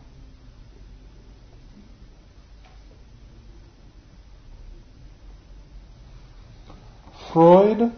Freud 7.33 7.93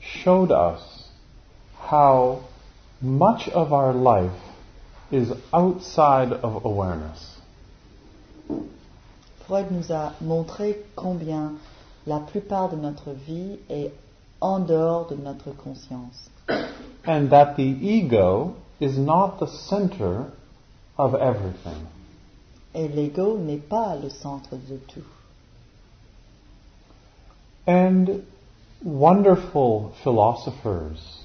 showed 0.00 0.50
us 0.52 1.08
how 1.78 2.44
much 3.00 3.48
of 3.48 3.72
our 3.72 3.94
life 3.94 4.38
is 5.10 5.32
outside 5.52 6.32
of 6.32 6.64
awareness. 6.64 7.38
Freud 9.46 9.70
nous 9.70 9.90
a 9.90 10.14
montré 10.20 10.76
combien 10.94 11.58
la 12.06 12.20
plupart 12.20 12.68
de 12.68 12.76
notre 12.76 13.12
vie 13.12 13.58
est 13.70 13.92
en 14.42 14.60
dehors 14.60 15.08
de 15.08 15.16
notre 15.16 15.52
conscience. 15.52 16.28
And 17.06 17.30
that 17.30 17.56
the 17.56 17.62
ego 17.62 18.56
is 18.78 18.98
not 18.98 19.38
the 19.38 19.46
center 19.46 20.26
of 20.98 21.14
everything. 21.14 21.86
Et 22.74 22.88
l'ego 22.88 23.38
n'est 23.38 23.66
pas 23.68 23.96
le 23.96 24.10
centre 24.10 24.56
de 24.56 24.76
tout. 24.76 25.04
And 27.66 28.22
wonderful 28.82 29.94
philosophers. 30.02 31.22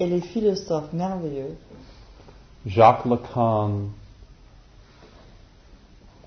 Et 0.00 0.06
les 0.06 0.20
philosophes 0.20 0.92
merveilleux, 0.92 1.56
Jacques 2.66 3.04
Lacan, 3.04 3.90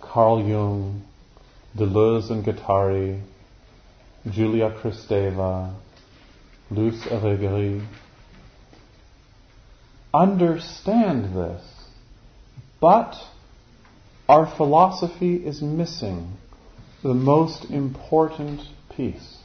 Carl 0.02 0.42
Jung, 0.46 1.02
Deleuze 1.78 2.32
and 2.32 2.44
Guattari, 2.44 3.22
Julia 4.30 4.72
Kristeva, 4.72 5.74
Luce 6.70 7.06
Irigaray, 7.06 7.86
understand 10.14 11.34
this, 11.34 11.64
but 12.82 13.16
our 14.32 14.48
philosophy 14.56 15.36
is 15.36 15.62
missing 15.62 16.38
the 17.04 17.14
most 17.14 17.66
important 17.66 18.62
piece. 18.96 19.40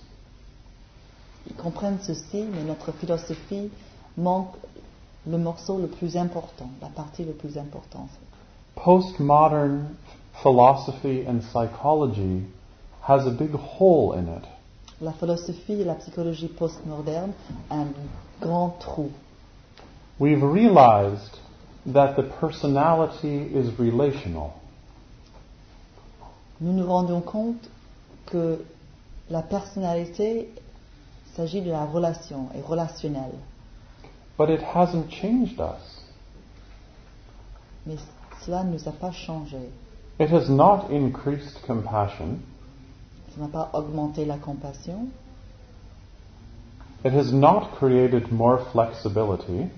Ils 1.49 1.57
comprennent 1.57 1.99
ceci, 2.01 2.45
mais 2.45 2.63
notre 2.63 2.93
philosophie 2.93 3.73
manque 4.17 4.55
le 5.27 5.39
morceau 5.39 5.79
le 5.79 5.89
plus 5.89 6.17
important, 6.17 6.71
la 6.81 6.89
partie 6.89 7.25
le 7.25 7.33
plus 7.33 7.59
importante. 7.59 8.11
Postmodern 8.77 9.97
philosophy 10.41 11.27
and 11.27 11.41
psychology 11.43 12.45
has 13.09 13.27
a 13.27 13.33
big 13.33 13.55
hole 13.55 14.13
in 14.13 14.29
it. 14.29 14.45
La 15.01 15.13
philosophie 15.13 15.81
et 15.81 15.85
la 15.85 15.97
psychologie 15.97 16.49
postmoderne 16.49 17.33
un 17.73 17.89
grand 18.41 18.79
trou. 18.79 19.11
We've 20.21 20.45
realized 20.45 21.39
that 21.87 22.15
the 22.15 22.23
personality 22.23 23.51
is 23.53 23.77
relational. 23.81 24.53
Nous 26.61 26.73
nous 26.73 26.87
rendons 26.87 27.21
compte 27.21 27.69
que 28.27 28.65
la 29.31 29.43
personnalité 29.43 30.49
s'agit 31.35 31.61
de 31.61 31.71
la 31.71 31.85
relation, 31.85 32.49
est 32.55 32.67
relationnelle. 32.67 33.35
But 34.39 34.49
it 34.51 34.61
hasn't 34.63 35.11
changed 35.11 35.61
us. 35.61 36.03
Mais 37.87 37.97
cela 38.45 38.65
ne 38.65 38.73
nous 38.73 38.89
a 38.89 38.93
pas 38.93 39.13
changé. 39.13 39.71
It 40.19 40.31
has 40.31 40.49
not 40.49 40.89
increased 40.91 41.61
compassion. 41.67 42.39
Ça 43.35 43.43
n'a 43.43 43.49
pas 43.49 43.71
augmenté 43.75 44.25
la 44.25 44.39
compassion. 44.39 45.09
It 47.05 47.13
has 47.13 47.33
not 47.33 47.69
created 47.79 48.33
more 48.33 48.61
flexibility. 48.73 49.69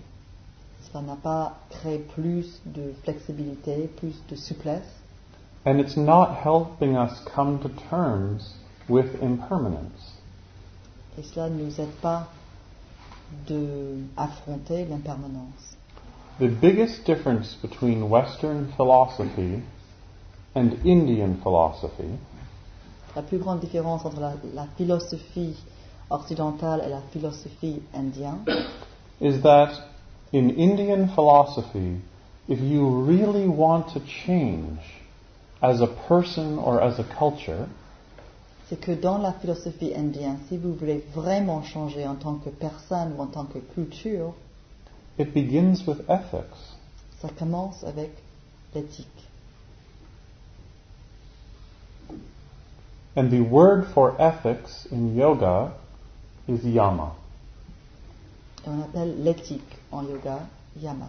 Cela 0.88 1.02
n'a 1.02 1.16
pas 1.16 1.58
créé 1.70 1.98
plus 1.98 2.60
de 2.66 2.94
flexibilité, 3.02 3.90
plus 3.96 4.14
de 4.28 4.36
souplesse. 4.36 4.97
And 5.68 5.80
it's 5.80 5.98
not 5.98 6.38
helping 6.38 6.96
us 6.96 7.20
come 7.34 7.60
to 7.60 7.68
terms 7.90 8.54
with 8.88 9.20
impermanence. 9.20 10.14
Et 11.18 11.22
cela 11.22 11.50
ne 11.50 11.62
nous 11.62 11.78
aide 11.78 11.92
pas 12.00 12.26
de 13.46 14.02
affronter 14.16 14.86
l'impermanence. 14.86 15.76
The 16.38 16.48
biggest 16.48 17.04
difference 17.04 17.54
between 17.60 18.08
Western 18.08 18.72
philosophy 18.78 19.62
and 20.54 20.72
Indian 20.86 21.38
philosophy 21.42 22.16
La 23.14 23.20
plus 23.20 23.38
grande 23.38 23.60
différence 23.60 24.06
entre 24.06 24.20
la, 24.20 24.32
la 24.54 24.66
philosophie 24.78 25.54
occidentale 26.08 26.80
et 26.82 26.88
la 26.88 27.02
philosophie 27.12 27.82
indienne, 27.92 28.42
is 29.20 29.42
that 29.42 29.82
in 30.32 30.48
Indian 30.48 31.08
philosophy, 31.08 32.00
if 32.48 32.58
you 32.58 32.88
really 32.88 33.46
want 33.46 33.92
to 33.92 34.00
change 34.00 34.97
as 35.62 35.80
a 35.80 35.86
person 35.86 36.58
or 36.58 36.80
as 36.80 36.98
a 36.98 37.04
culture, 37.04 37.68
c'est 38.68 38.80
que 38.80 38.92
dans 38.92 39.18
la 39.18 39.32
philosophie 39.32 39.94
indienne, 39.94 40.38
si 40.48 40.58
vous 40.58 40.74
voulez 40.74 41.04
vraiment 41.14 41.62
changer 41.62 42.06
en 42.06 42.14
tant 42.14 42.34
que 42.34 42.50
personne 42.50 43.14
ou 43.16 43.22
en 43.22 43.26
tant 43.26 43.44
que 43.44 43.58
culture, 43.58 44.34
it 45.18 45.32
begins 45.32 45.86
with 45.86 46.00
ethics. 46.08 46.76
ça 47.20 47.28
commence 47.36 47.82
avec 47.84 48.10
l'éthique. 48.74 49.06
And 53.16 53.30
the 53.30 53.40
word 53.40 53.86
for 53.94 54.14
ethics 54.20 54.86
in 54.92 55.16
yoga 55.16 55.72
is 56.46 56.64
yama. 56.64 57.14
Et 58.64 58.68
on 58.68 58.80
appelle 58.82 59.24
l'éthique 59.24 59.78
en 59.90 60.02
yoga 60.02 60.46
yama. 60.80 61.08